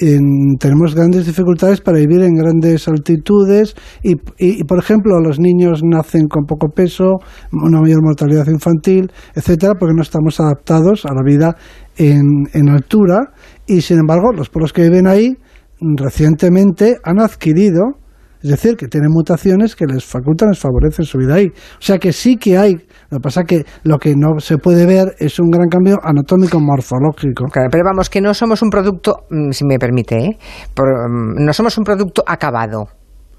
en- 0.00 0.56
tenemos 0.58 0.94
grandes 0.94 1.26
dificultades 1.26 1.80
para 1.80 1.98
vivir 1.98 2.22
en 2.22 2.34
grandes 2.34 2.88
altitudes 2.88 3.74
y, 4.02 4.12
y, 4.38 4.60
y, 4.60 4.64
por 4.64 4.78
ejemplo, 4.78 5.20
los 5.20 5.38
niños 5.38 5.80
nacen 5.84 6.28
con 6.28 6.37
poco 6.46 6.68
peso, 6.68 7.18
una 7.52 7.80
mayor 7.80 8.02
mortalidad 8.02 8.46
infantil, 8.46 9.10
etcétera, 9.34 9.74
porque 9.78 9.94
no 9.94 10.02
estamos 10.02 10.40
adaptados 10.40 11.04
a 11.06 11.14
la 11.14 11.22
vida 11.24 11.56
en, 11.96 12.46
en 12.52 12.68
altura 12.68 13.32
y, 13.66 13.80
sin 13.80 13.98
embargo, 13.98 14.32
los 14.32 14.48
pueblos 14.48 14.72
que 14.72 14.82
viven 14.82 15.06
ahí 15.06 15.36
recientemente 15.80 16.96
han 17.04 17.20
adquirido, 17.20 17.98
es 18.42 18.50
decir, 18.50 18.76
que 18.76 18.86
tienen 18.86 19.10
mutaciones 19.10 19.74
que 19.74 19.84
les 19.86 20.04
facultan, 20.04 20.50
les 20.50 20.58
favorecen 20.58 21.04
su 21.04 21.18
vida 21.18 21.34
ahí. 21.34 21.46
O 21.46 21.80
sea 21.80 21.98
que 21.98 22.12
sí 22.12 22.36
que 22.36 22.56
hay, 22.56 22.74
lo 23.10 23.18
que 23.18 23.22
pasa 23.22 23.44
que 23.44 23.64
lo 23.82 23.98
que 23.98 24.14
no 24.16 24.38
se 24.38 24.58
puede 24.58 24.86
ver 24.86 25.14
es 25.18 25.38
un 25.40 25.50
gran 25.50 25.68
cambio 25.68 25.98
anatómico 26.02 26.60
morfológico. 26.60 27.46
Pero 27.52 27.84
vamos, 27.84 28.10
que 28.10 28.20
no 28.20 28.34
somos 28.34 28.62
un 28.62 28.70
producto, 28.70 29.26
mm, 29.30 29.50
si 29.50 29.64
me 29.66 29.78
permite, 29.78 30.18
¿eh? 30.18 30.38
Mm, 30.76 31.44
no 31.44 31.52
somos 31.52 31.76
un 31.78 31.84
producto 31.84 32.22
acabado. 32.26 32.97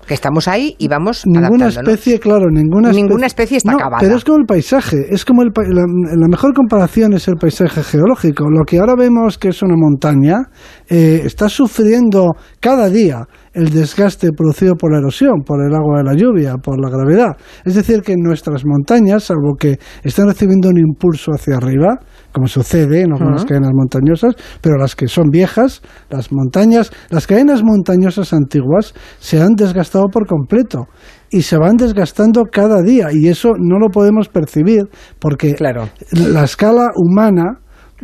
Que 0.10 0.16
estamos 0.16 0.48
ahí 0.48 0.76
y 0.80 0.88
vamos 0.88 1.26
Ninguna 1.26 1.48
adaptándonos. 1.68 1.78
especie, 1.78 2.20
claro, 2.20 2.50
ninguna, 2.52 2.92
Ninguna 2.92 3.28
especie 3.28 3.58
está 3.58 3.72
No, 3.72 3.78
acabada. 3.78 4.02
Pero 4.02 4.18
es 4.18 4.26
como 4.26 4.40
el 4.40 4.46
paisaje, 4.46 5.06
es 5.10 5.24
como 5.24 5.44
el 5.44 5.52
la 5.56 6.28
mejor 6.28 6.54
comparación 6.56 7.14
es 7.14 7.28
el 7.28 7.36
paisaje 7.36 7.84
geológico. 7.84 8.50
Lo 8.50 8.66
que 8.66 8.80
ahora 8.80 8.96
vemos 8.98 9.38
que 9.38 9.50
es 9.50 9.62
una 9.62 9.76
montaña 9.78 10.50
eh, 10.90 11.22
está 11.24 11.48
sufriendo 11.48 12.32
cada 12.60 12.90
día 12.90 13.28
el 13.54 13.70
desgaste 13.72 14.32
producido 14.32 14.76
por 14.76 14.92
la 14.92 15.00
erosión, 15.00 15.42
por 15.46 15.60
el 15.64 15.74
agua 15.76 16.00
de 16.00 16.04
la 16.04 16.14
lluvia, 16.16 16.56
por 16.58 16.80
la 16.80 16.90
gravedad. 16.90 17.36
Es 17.66 17.76
decir, 17.76 18.02
que 18.02 18.16
nuestras 18.18 18.64
montañas, 18.66 19.26
salvo 19.26 19.56
que 19.60 19.78
están 20.04 20.28
recibiendo 20.28 20.70
un 20.70 20.78
impulso 20.78 21.32
hacia 21.32 21.58
arriba, 21.58 22.00
como 22.32 22.48
sucede 22.48 23.02
en 23.02 23.14
algunas 23.14 23.46
cadenas 23.46 23.72
montañosas, 23.74 24.36
pero 24.62 24.78
las 24.78 24.96
que 24.96 25.08
son 25.08 25.30
viejas, 25.30 25.82
las 26.10 26.32
montañas, 26.32 26.92
las 27.10 27.26
cadenas 27.28 27.64
montañosas 27.64 28.34
antiguas 28.34 28.94
se 29.20 29.42
han 29.42 29.56
desgastado 29.56 29.99
por 30.08 30.26
completo. 30.28 30.88
Y 31.32 31.42
se 31.44 31.58
van 31.58 31.76
desgastando 31.78 32.44
cada 32.52 32.82
día. 32.82 33.08
Y 33.12 33.28
eso 33.28 33.50
no 33.60 33.78
lo 33.80 33.90
podemos 33.90 34.30
percibir 34.30 34.84
porque 35.20 35.54
Claro. 35.56 35.90
la 36.12 36.44
escala 36.44 36.88
humana 36.96 37.60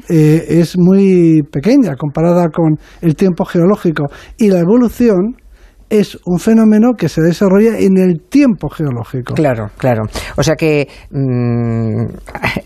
eh, 0.10 0.46
es 0.50 0.78
muy 0.78 1.42
pequeña 1.52 1.96
comparada 1.96 2.50
con 2.50 2.76
el 3.02 3.16
tiempo 3.16 3.46
geológico. 3.46 4.06
Y 4.38 4.50
la 4.50 4.60
evolución 4.60 5.36
es 5.90 6.18
un 6.26 6.40
fenómeno 6.40 6.94
que 6.98 7.10
se 7.10 7.22
desarrolla 7.22 7.78
en 7.78 7.98
el 7.98 8.22
tiempo 8.28 8.70
geológico. 8.70 9.34
Claro, 9.36 9.70
claro. 9.78 10.04
O 10.36 10.44
sea 10.44 10.56
que 10.56 10.88
mm, 11.12 12.06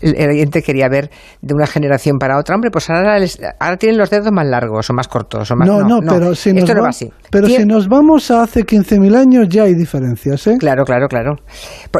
el, 0.02 0.28
oyente 0.30 0.62
quería 0.62 0.88
ver 0.88 1.10
de 1.42 1.54
una 1.54 1.66
generación 1.66 2.18
para 2.18 2.38
otra. 2.38 2.54
Hombre, 2.54 2.70
pues 2.70 2.88
ahora, 2.90 3.18
les- 3.18 3.38
ahora 3.58 3.76
tienen 3.76 3.98
los 3.98 4.10
dedos 4.10 4.32
más 4.32 4.46
largos 4.46 4.88
o 4.90 4.94
más 4.94 5.08
cortos. 5.08 5.50
O 5.50 5.56
más, 5.56 5.68
no, 5.68 5.80
no, 5.82 6.00
pero 6.08 6.34
si 6.34 6.52
nos, 6.52 6.62
esto 6.62 6.74
no 6.74 6.80
va- 6.80 6.84
va 6.86 6.90
así. 6.90 7.10
pero 7.30 7.46
si 7.48 7.64
nos 7.64 7.88
vamos 7.88 8.30
a 8.30 8.42
hace 8.42 8.64
15.000 8.64 9.14
años 9.16 9.48
ya 9.48 9.64
hay 9.64 9.74
diferencias, 9.74 10.46
¿eh? 10.46 10.56
Claro, 10.58 10.84
claro, 10.84 11.06
claro. 11.08 11.36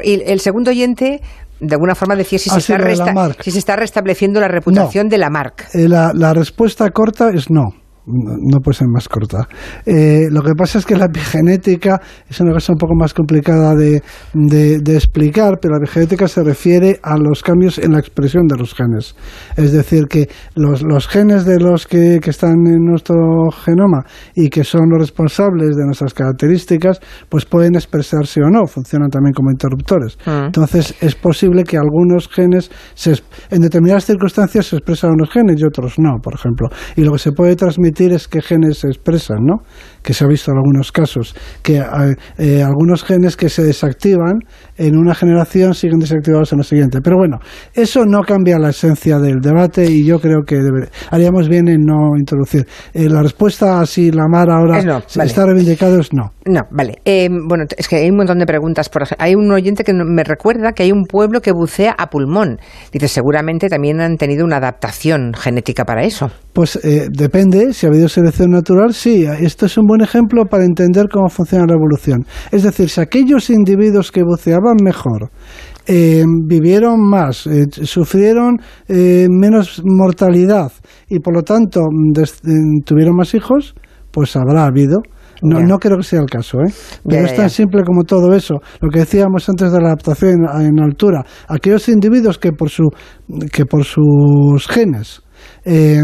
Y 0.03 0.23
el 0.25 0.41
segundo 0.41 0.71
oyente, 0.71 1.21
de 1.61 1.75
alguna 1.75 1.95
forma, 1.95 2.17
decía 2.17 2.39
si 2.39 2.49
se, 2.51 2.59
está, 2.59 2.79
resta- 2.79 3.37
si 3.41 3.51
se 3.51 3.77
restableciendo 3.77 4.41
la 4.41 4.49
reputación 4.49 5.09
de 5.09 5.19
la 5.19 5.29
marca. 5.31 5.67
Eh, 5.75 5.89
la 5.89 6.33
respuesta 6.33 6.89
corta 6.91 7.31
es 7.31 7.51
no. 7.51 7.75
No 8.07 8.59
puede 8.61 8.79
ser 8.79 8.89
más 8.89 9.09
corta. 9.09 9.47
Eh, 9.87 10.29
lo 10.31 10.43
que 10.43 10.55
pasa 10.57 10.79
es 10.79 10.87
que 10.87 10.97
la 10.97 11.05
epigenética 11.07 12.01
es 12.29 12.41
una 12.41 12.53
cosa 12.53 12.73
un 12.73 12.79
poco 12.79 12.95
más 12.97 13.13
complicada 13.15 13.75
de, 13.75 14.03
de- 14.33 14.79
de 14.81 14.95
explicar, 14.95 15.59
pero 15.61 15.75
la 15.75 15.85
epigenética 15.85 16.27
se 16.27 16.43
refiere 16.43 16.99
a 17.03 17.17
los 17.19 17.43
cambios 17.43 17.79
en 17.79 17.93
la 17.93 17.99
expresión 18.01 18.47
de 18.47 18.57
los 18.57 18.75
genes. 18.75 19.15
Es 19.57 19.73
decir, 19.73 20.07
que 20.09 20.29
los, 20.55 20.83
los 20.83 21.09
genes 21.09 21.45
de 21.45 21.59
los 21.61 21.87
que, 21.87 22.19
que 22.23 22.31
están 22.31 22.67
en 22.67 22.85
nuestro 22.85 23.51
genoma 23.65 24.05
y 24.35 24.49
que 24.49 24.65
son 24.65 24.89
los 24.91 24.99
responsables 24.99 25.77
de 25.77 25.85
nuestras 25.85 26.15
características, 26.15 27.01
pues 27.29 27.45
pueden 27.45 27.75
expresarse 27.75 28.41
o 28.43 28.49
no, 28.49 28.67
funcionan 28.67 29.11
también 29.11 29.35
como 29.35 29.51
interruptores. 29.51 30.17
Mm. 30.27 30.47
Entonces 30.47 30.95
es 31.01 31.15
posible 31.15 31.65
que 31.65 31.77
algunos 31.77 32.29
genes, 32.29 32.71
se, 32.95 33.15
en 33.51 33.61
determinadas 33.61 34.07
circunstancias 34.07 34.67
se 34.67 34.77
expresan 34.77 35.11
unos 35.13 35.31
genes 35.31 35.61
y 35.61 35.65
otros 35.65 35.99
no, 35.99 36.17
por 36.23 36.35
ejemplo. 36.35 36.69
Y 36.97 37.03
lo 37.03 37.13
que 37.13 37.19
se 37.19 37.33
puede 37.33 37.57
transmitir 37.57 37.90
es 37.99 38.29
qué 38.29 38.41
genes 38.41 38.79
se 38.79 38.89
expresan, 38.89 39.45
¿no? 39.45 39.63
Que 40.03 40.15
se 40.15 40.25
ha 40.25 40.29
visto 40.29 40.51
en 40.51 40.59
algunos 40.59 40.93
casos, 40.93 41.35
que 41.63 41.83
eh, 42.39 42.63
algunos 42.63 43.05
genes 43.05 43.37
que 43.37 43.49
se 43.49 43.63
desactivan 43.63 44.41
en 44.87 44.97
una 44.97 45.15
generación 45.15 45.75
siguen 45.75 45.99
desactivados 45.99 46.53
en 46.53 46.59
la 46.59 46.65
siguiente. 46.65 47.01
Pero 47.03 47.17
bueno, 47.17 47.39
eso 47.75 48.05
no 48.07 48.23
cambia 48.23 48.59
la 48.59 48.71
esencia 48.71 49.19
del 49.19 49.41
debate 49.41 49.85
y 49.91 50.05
yo 50.05 50.19
creo 50.21 50.43
que 50.47 50.57
debe- 50.57 50.89
haríamos 51.11 51.49
bien 51.49 51.69
en 51.69 51.83
no 51.85 52.17
introducir. 52.19 52.67
Eh, 52.95 53.09
la 53.09 53.23
respuesta 53.23 53.81
a 53.81 53.87
si 53.87 54.11
la 54.11 54.27
mar 54.29 54.51
ahora 54.51 54.79
Es 54.79 54.85
no, 54.87 55.01
se- 55.07 55.19
vale. 55.19 55.29
está 55.31 55.45
reivindicado 55.47 56.01
es 56.01 56.13
no. 56.13 56.33
No, 56.47 56.63
vale. 56.71 56.99
Eh, 57.05 57.29
bueno, 57.49 57.65
es 57.77 57.87
que 57.89 57.97
hay 57.97 58.11
un 58.11 58.17
montón 58.17 58.39
de 58.39 58.47
preguntas. 58.47 58.89
Por 58.89 59.03
ej- 59.03 59.17
hay 59.19 59.35
un 59.35 59.51
oyente 59.53 59.85
que 59.85 59.93
me 59.93 60.25
recuerda 60.25 60.73
que 60.73 60.83
hay 60.85 60.93
un 60.93 61.05
pueblo 61.05 61.41
que 61.41 61.53
bucea 61.53 61.95
a 61.99 62.09
pulmón. 62.09 62.59
Dice, 62.93 63.09
seguramente 63.09 63.69
también 63.69 64.01
han 64.01 64.17
tenido 64.17 64.45
una 64.45 64.57
adaptación 64.57 65.33
genética 65.35 65.85
para 65.85 66.05
eso. 66.05 66.31
Pues 66.53 66.77
eh, 66.85 67.07
depende, 67.13 67.73
si 67.73 67.87
ha 67.87 67.91
habido 67.91 68.09
selección 68.09 68.51
natural, 68.51 68.93
sí. 68.95 69.25
Esto 69.41 69.67
es 69.67 69.77
un 69.79 69.87
buen 69.87 70.01
ejemplo 70.01 70.47
para 70.47 70.65
entender 70.65 71.07
cómo 71.13 71.29
funciona 71.29 71.65
la 71.67 71.75
evolución. 71.75 72.25
Es 72.51 72.63
decir, 72.63 72.89
si 72.89 73.01
aquellos 73.01 73.51
individuos 73.51 74.11
que 74.11 74.23
buceaban 74.23 74.70
mejor 74.81 75.31
eh, 75.87 76.25
vivieron 76.47 77.01
más, 77.01 77.47
eh, 77.47 77.67
sufrieron 77.71 78.59
eh, 78.89 79.27
menos 79.29 79.83
mortalidad 79.85 80.73
y 81.09 81.19
por 81.19 81.35
lo 81.35 81.43
tanto 81.43 81.81
eh, 81.81 82.23
tuvieron 82.85 83.17
más 83.17 83.35
hijos, 83.35 83.75
pues 84.11 84.37
habrá 84.37 84.67
habido. 84.67 85.01
No, 85.43 85.59
no 85.61 85.79
creo 85.79 85.97
que 85.97 86.03
sea 86.03 86.21
el 86.21 86.27
caso, 86.27 86.59
¿eh? 86.61 86.71
Pero 87.09 87.25
es 87.25 87.35
tan 87.35 87.49
simple 87.49 87.83
como 87.83 88.05
todo 88.05 88.35
eso. 88.35 88.57
Lo 88.83 88.91
que 88.91 88.99
decíamos 88.99 89.49
antes 89.49 89.73
de 89.73 89.81
la 89.81 89.87
adaptación 89.87 90.45
en, 90.45 90.67
en 90.67 90.81
altura. 90.81 91.25
Aquellos 91.49 91.89
individuos 91.89 92.37
que 92.37 92.53
por, 92.53 92.69
su, 92.69 92.91
que 93.51 93.65
por 93.65 93.85
sus 93.85 94.67
genes 94.69 95.23
eh, 95.65 96.03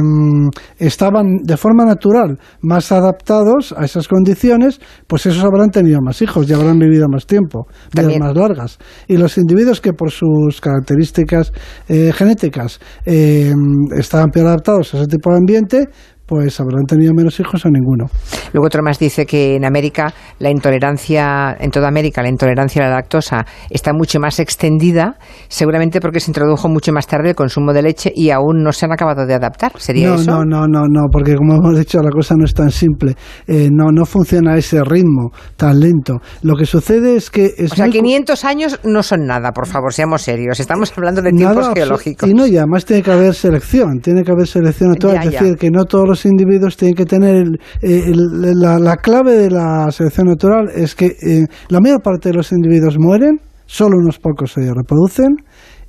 estaban 0.78 1.38
de 1.42 1.56
forma 1.56 1.84
natural 1.84 2.38
más 2.60 2.92
adaptados 2.92 3.74
a 3.76 3.84
esas 3.84 4.08
condiciones, 4.08 4.80
pues 5.06 5.26
esos 5.26 5.44
habrán 5.44 5.70
tenido 5.70 6.00
más 6.02 6.22
hijos 6.22 6.48
y 6.48 6.52
habrán 6.52 6.78
vivido 6.78 7.06
más 7.08 7.26
tiempo, 7.26 7.66
vidas 7.94 8.18
más 8.18 8.36
largas. 8.36 8.78
Y 9.08 9.16
los 9.16 9.38
individuos 9.38 9.80
que 9.80 9.92
por 9.92 10.10
sus 10.10 10.60
características 10.60 11.52
eh, 11.88 12.12
genéticas 12.14 12.80
eh, 13.04 13.52
estaban 13.96 14.30
peor 14.30 14.48
adaptados 14.48 14.94
a 14.94 14.98
ese 14.98 15.06
tipo 15.06 15.30
de 15.30 15.36
ambiente, 15.36 15.88
pues 16.26 16.58
habrán 16.60 16.84
tenido 16.86 17.12
menos 17.14 17.38
hijos 17.40 17.64
o 17.64 17.70
ninguno. 17.70 18.06
Luego 18.52 18.66
otro 18.66 18.82
más 18.82 18.98
dice 18.98 19.26
que 19.26 19.54
en 19.56 19.64
América 19.64 20.12
la 20.40 20.50
intolerancia, 20.50 21.56
en 21.58 21.70
toda 21.70 21.88
América 21.88 22.22
la 22.22 22.28
intolerancia 22.28 22.84
a 22.84 22.88
la 22.88 22.94
lactosa 22.96 23.44
está 23.70 23.92
mucho 23.92 24.18
más 24.20 24.38
extendida, 24.40 25.16
seguramente 25.48 26.00
porque 26.00 26.20
se 26.20 26.30
introdujo 26.30 26.68
mucho 26.68 26.92
más 26.92 27.06
tarde 27.06 27.30
el 27.30 27.34
consumo 27.36 27.72
de 27.72 27.82
leche 27.82 28.12
y 28.14 28.30
aún 28.30 28.62
no 28.62 28.72
se 28.72 28.86
han 28.86 28.92
acabado 28.92 29.26
de 29.26 29.34
adaptar. 29.34 29.72
¿Sería 29.78 30.08
no, 30.08 30.14
eso? 30.16 30.30
no, 30.30 30.44
no, 30.44 30.66
no, 30.66 30.86
no, 30.88 31.06
porque 31.12 31.36
como 31.36 31.54
hemos 31.54 31.78
dicho, 31.78 32.02
la 32.02 32.10
cosa 32.10 32.34
no 32.36 32.44
es 32.44 32.54
tan 32.54 32.70
simple. 32.70 33.14
Eh, 33.46 33.68
no, 33.72 33.90
no 33.92 34.04
funciona 34.04 34.54
a 34.54 34.56
ese 34.58 34.82
ritmo 34.82 35.30
tan 35.56 35.78
lento. 35.80 36.18
Lo 36.42 36.56
que 36.56 36.66
sucede 36.66 37.16
es 37.16 37.30
que 37.30 37.52
es 37.56 37.72
o 37.72 37.76
sea, 37.76 37.86
muy 37.86 37.92
co- 37.98 38.02
500 38.02 38.44
años 38.44 38.80
no 38.84 39.02
son 39.02 39.26
nada, 39.26 39.52
por 39.52 39.66
favor, 39.66 39.92
seamos 39.92 40.22
serios. 40.22 40.58
Estamos 40.60 40.92
hablando 40.96 41.22
de 41.22 41.30
tiempos 41.32 41.56
Nada 41.68 41.74
geológicos. 41.74 42.28
Y 42.28 42.34
no, 42.34 42.46
y 42.46 42.56
además 42.56 42.84
tiene 42.84 43.02
que 43.02 43.12
haber 43.12 43.34
selección, 43.34 44.00
tiene 44.00 44.22
que 44.24 44.32
haber 44.32 44.46
selección. 44.46 44.94
Ya, 44.98 45.20
es 45.22 45.30
ya. 45.30 45.40
decir, 45.40 45.56
que 45.56 45.70
no 45.70 45.84
todos 45.84 46.08
los 46.08 46.15
individuos 46.24 46.76
tienen 46.76 46.94
que 46.94 47.04
tener. 47.04 47.34
el- 47.36 47.60
eh, 47.82 48.04
el- 48.06 48.60
la, 48.60 48.78
la 48.78 48.96
clave 48.96 49.32
de 49.36 49.50
la 49.50 49.90
selección 49.90 50.28
natural 50.28 50.70
es 50.74 50.94
que 50.94 51.06
eh, 51.06 51.44
la 51.68 51.80
mayor 51.80 52.00
parte 52.02 52.30
de 52.30 52.34
los 52.36 52.52
individuos 52.52 52.96
mueren, 52.98 53.40
solo 53.66 53.98
unos 53.98 54.18
pocos 54.18 54.52
se 54.52 54.60
reproducen. 54.72 55.34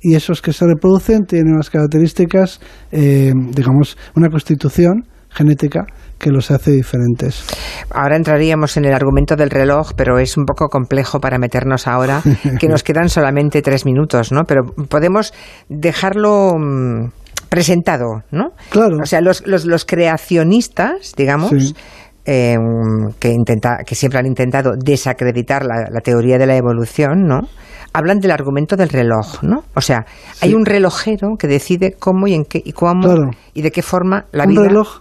Y 0.00 0.14
esos 0.14 0.40
que 0.42 0.52
se 0.52 0.64
reproducen 0.64 1.24
tienen 1.26 1.54
unas 1.54 1.70
características, 1.70 2.60
eh, 2.92 3.32
digamos, 3.52 3.96
una 4.14 4.28
constitución 4.28 5.04
genética 5.30 5.84
que 6.18 6.30
los 6.30 6.50
hace 6.52 6.70
diferentes. 6.70 7.44
Ahora 7.90 8.16
entraríamos 8.16 8.76
en 8.76 8.84
el 8.84 8.94
argumento 8.94 9.34
del 9.36 9.50
reloj, 9.50 9.92
pero 9.96 10.18
es 10.20 10.36
un 10.36 10.44
poco 10.44 10.68
complejo 10.68 11.18
para 11.20 11.38
meternos 11.38 11.86
ahora, 11.88 12.22
que 12.60 12.68
nos 12.68 12.82
quedan 12.84 13.08
solamente 13.08 13.60
tres 13.60 13.84
minutos, 13.84 14.30
¿no? 14.32 14.44
Pero 14.44 14.62
podemos 14.88 15.32
dejarlo 15.68 16.54
mm, 16.58 17.10
presentado, 17.48 18.22
¿no? 18.30 18.50
Claro. 18.70 18.98
O 19.02 19.06
sea, 19.06 19.20
los, 19.20 19.46
los, 19.46 19.64
los 19.64 19.84
creacionistas, 19.84 21.12
digamos, 21.16 21.50
Sí. 21.50 21.74
eh, 22.26 22.56
que, 23.18 23.30
intenta, 23.32 23.78
que 23.86 23.94
siempre 23.94 24.18
han 24.18 24.26
intentado 24.26 24.72
desacreditar 24.76 25.64
la, 25.64 26.00
teoría 26.00 26.38
de 26.38 26.46
la 26.46 26.56
evolución, 26.56 27.24
¿no? 27.26 27.40
Hablan 27.94 28.18
del 28.18 28.30
argumento 28.32 28.76
del 28.76 28.90
reloj, 28.90 29.42
¿no? 29.42 29.64
O 29.74 29.80
sea, 29.80 30.04
hay 30.42 30.52
un 30.54 30.66
relojero 30.66 31.36
que 31.38 31.48
decide 31.48 31.94
cómo 31.98 32.26
y 32.26 32.34
en 32.34 32.44
qué 32.44 32.60
y 32.62 32.72
cómo 32.72 33.30
y 33.54 33.62
de 33.62 33.70
qué 33.70 33.80
forma 33.82 34.26
la 34.30 34.44
un 34.44 34.50
vida 34.50 34.62
reloj 34.64 35.00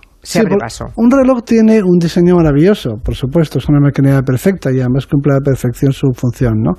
un 0.96 1.12
reloj 1.12 1.44
tiene 1.46 1.82
un 1.82 2.00
diseño 2.00 2.36
maravilloso, 2.36 2.98
por 3.04 3.16
supuesto, 3.16 3.60
es 3.60 3.70
una 3.70 3.80
maquinaria 3.80 4.22
perfecta 4.24 4.72
y 4.72 4.80
además 4.80 5.08
cumple 5.08 5.34
a 5.34 5.36
la 5.36 5.42
perfección 5.42 5.94
su 5.94 6.08
función, 6.14 6.62
¿no? 6.62 6.74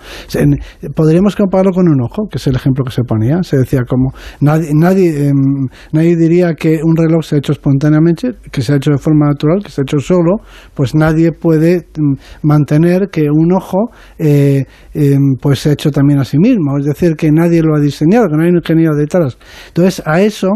podríamos 0.95 1.35
compararlo 1.35 1.73
con 1.73 1.89
un 1.89 2.01
ojo, 2.03 2.29
que 2.31 2.37
es 2.37 2.47
el 2.47 2.57
ejemplo 2.57 2.85
que 2.85 2.91
se 2.91 3.03
ponía. 3.03 3.43
Se 3.43 3.57
decía 3.57 3.85
como 3.89 4.13
nadie, 4.41 4.71
nadie, 4.75 5.29
em, 5.29 5.69
nadie 5.93 6.17
diría 6.17 6.55
que 6.55 6.81
un 6.83 6.97
reloj 6.97 7.25
se 7.25 7.37
ha 7.37 7.39
hecho 7.39 7.53
espontáneamente, 7.53 8.35
que 8.51 8.63
se 8.63 8.73
ha 8.73 8.77
hecho 8.77 8.91
de 8.91 8.99
forma 8.99 9.27
natural, 9.27 9.63
que 9.65 9.71
se 9.71 9.81
ha 9.81 9.83
hecho 9.83 9.99
solo, 9.99 10.37
pues 10.75 10.95
nadie 10.95 11.33
puede 11.33 11.87
mm, 11.97 12.15
mantener 12.43 13.09
que 13.11 13.29
un 13.31 13.53
ojo 13.53 13.91
eh, 14.19 14.65
em, 14.95 15.37
pues 15.41 15.61
se 15.61 15.71
ha 15.71 15.73
hecho 15.73 15.91
también 15.91 16.19
a 16.19 16.25
sí 16.25 16.39
mismo. 16.39 16.79
Es 16.79 16.87
decir, 16.87 17.17
que 17.17 17.31
nadie 17.31 17.63
lo 17.63 17.75
ha 17.75 17.81
diseñado, 17.81 18.29
que 18.29 18.37
no 18.37 18.43
hay 18.43 18.51
un 18.51 18.57
ingeniero 18.57 18.95
detrás. 18.95 19.39
Entonces, 19.69 20.03
a 20.05 20.21
eso 20.21 20.49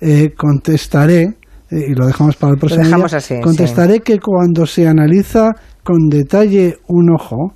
eh, 0.00 0.32
contestaré 0.36 1.37
y 1.70 1.94
lo 1.94 2.06
dejamos 2.06 2.36
para 2.36 2.52
el 2.54 2.58
próximo 2.58 2.84
día, 2.84 3.40
contestaré 3.42 4.00
que 4.00 4.18
cuando 4.18 4.66
se 4.66 4.86
analiza 4.86 5.50
con 5.82 6.08
detalle 6.08 6.78
un 6.88 7.10
ojo, 7.10 7.54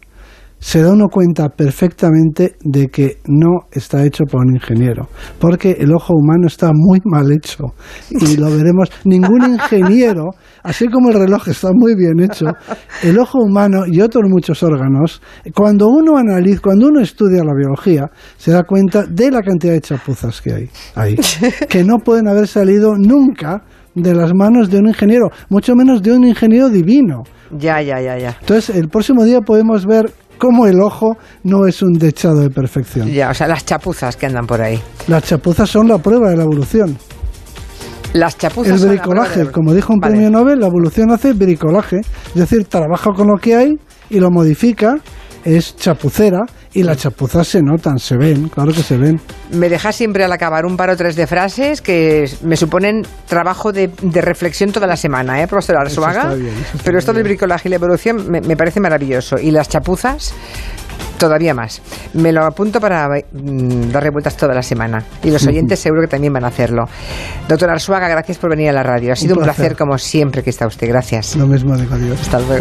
se 0.62 0.81
da 0.81 0.92
uno 0.92 1.09
cuenta 1.09 1.48
perfectamente 1.48 2.55
de 2.62 2.87
que 2.87 3.18
no 3.27 3.66
está 3.72 4.05
hecho 4.05 4.22
por 4.25 4.46
un 4.46 4.55
ingeniero, 4.55 5.09
porque 5.40 5.72
el 5.72 5.92
ojo 5.92 6.14
humano 6.14 6.46
está 6.46 6.70
muy 6.72 7.01
mal 7.05 7.33
hecho 7.33 7.75
y 8.11 8.37
lo 8.37 8.48
veremos. 8.48 8.88
Ningún 9.05 9.55
ingeniero, 9.55 10.31
así 10.62 10.87
como 10.87 11.11
el 11.11 11.18
reloj 11.18 11.48
está 11.48 11.70
muy 11.75 11.96
bien 11.96 12.20
hecho, 12.20 12.46
el 13.03 13.18
ojo 13.18 13.38
humano 13.42 13.83
y 13.88 14.01
otros 14.01 14.22
muchos 14.31 14.62
órganos, 14.62 15.20
cuando 15.53 15.88
uno 15.88 16.16
analiza, 16.16 16.61
cuando 16.62 16.87
uno 16.87 17.01
estudia 17.01 17.42
la 17.42 17.55
biología, 17.55 18.09
se 18.37 18.53
da 18.53 18.62
cuenta 18.62 19.05
de 19.05 19.33
la 19.33 19.42
cantidad 19.42 19.72
de 19.72 19.81
chapuzas 19.81 20.40
que 20.40 20.53
hay 20.53 20.70
ahí, 20.94 21.16
que 21.68 21.83
no 21.83 21.98
pueden 21.98 22.29
haber 22.29 22.46
salido 22.46 22.94
nunca 22.96 23.64
de 23.94 24.14
las 24.14 24.33
manos 24.35 24.70
de 24.70 24.78
un 24.78 24.88
ingeniero, 24.88 25.31
mucho 25.48 25.74
menos 25.74 26.02
de 26.02 26.12
un 26.12 26.24
ingeniero 26.24 26.68
divino. 26.68 27.24
Ya, 27.50 27.83
ya, 27.83 28.00
ya, 28.00 28.18
ya. 28.18 28.37
Entonces, 28.40 28.76
el 28.76 28.88
próximo 28.88 29.24
día 29.24 29.40
podemos 29.40 29.87
ver 29.87 30.11
cómo 30.38 30.66
el 30.66 30.81
ojo 30.81 31.16
no 31.44 31.66
es 31.66 31.83
un 31.83 31.92
dechado 31.92 32.40
de 32.40 32.50
perfección. 32.50 33.09
Ya, 33.09 33.31
o 33.31 33.35
sea, 33.35 33.46
las 33.46 33.64
chapuzas 33.64 34.16
que 34.16 34.26
andan 34.26 34.46
por 34.46 34.61
ahí. 34.61 34.81
Las 35.09 35.24
chapuzas 35.24 35.68
son 35.68 35.88
la 35.88 35.98
prueba 35.98 36.31
de 36.31 36.37
la 36.37 36.44
evolución. 36.44 36.96
Las 38.12 38.37
chapuzas. 38.37 38.83
El 38.83 38.88
bricolaje, 38.88 39.50
como 39.50 39.72
dijo 39.72 39.92
un 39.92 40.00
premio 40.00 40.31
Nobel, 40.31 40.61
la 40.61 40.66
evolución 40.66 41.11
hace 41.12 41.33
bricolaje, 41.33 42.00
es 42.00 42.35
decir, 42.35 42.64
trabaja 42.64 43.11
con 43.14 43.28
lo 43.28 43.37
que 43.40 43.55
hay 43.55 43.72
y 44.11 44.20
lo 44.20 44.31
modifica 44.31 44.96
es 45.44 45.76
chapucera 45.76 46.40
y 46.74 46.82
las 46.82 46.98
chapuzas 46.98 47.46
se 47.46 47.62
notan, 47.62 47.98
se 47.98 48.16
ven, 48.16 48.48
claro 48.48 48.72
que 48.72 48.82
se 48.82 48.96
ven. 48.96 49.20
Me 49.52 49.68
deja 49.68 49.92
siempre 49.92 50.24
al 50.24 50.32
acabar 50.32 50.64
un 50.64 50.76
par 50.76 50.90
o 50.90 50.96
tres 50.96 51.16
de 51.16 51.26
frases 51.26 51.82
que 51.82 52.30
me 52.42 52.56
suponen 52.56 53.02
trabajo 53.26 53.72
de, 53.72 53.90
reflexión 54.14 54.72
toda 54.72 54.87
la 54.87 54.96
semana, 54.96 55.42
¿eh, 55.42 55.46
profesor 55.46 55.76
Arzuaga? 55.78 56.35
Pero 56.85 56.98
esto 56.98 57.12
del 57.12 57.24
bricolaje 57.24 57.68
y 57.68 57.70
la 57.70 57.76
evolución 57.76 58.30
me, 58.30 58.40
me 58.40 58.56
parece 58.56 58.80
maravilloso. 58.80 59.37
Y 59.38 59.50
las 59.50 59.68
chapuzas, 59.68 60.35
todavía 61.22 61.54
más. 61.54 61.80
Me 62.14 62.32
lo 62.32 62.44
apunto 62.44 62.80
para 62.80 63.08
mm, 63.08 63.90
darle 63.92 64.11
vueltas 64.11 64.37
toda 64.37 64.54
la 64.54 64.62
semana. 64.62 65.04
Y 65.22 65.30
los 65.30 65.46
oyentes 65.48 65.78
seguro 65.78 66.02
que 66.02 66.08
también 66.08 66.32
van 66.32 66.44
a 66.44 66.48
hacerlo. 66.48 66.87
Doctor 67.48 67.70
Arzuaga, 67.70 68.08
gracias 68.08 68.38
por 68.38 68.50
venir 68.50 68.70
a 68.70 68.72
la 68.72 68.82
radio. 68.82 69.12
Ha 69.12 69.16
sido 69.16 69.37
un, 69.37 69.44
placer. 69.44 69.76
como 69.76 69.98
siempre 69.98 70.42
que 70.42 70.50
está 70.50 70.66
usted. 70.66 70.88
Gracias. 70.88 71.37
Lo 71.37 71.46
mismo, 71.46 71.76
de 71.76 71.85
adiós. 71.85 72.20
Hasta 72.20 72.38
luego. 72.38 72.50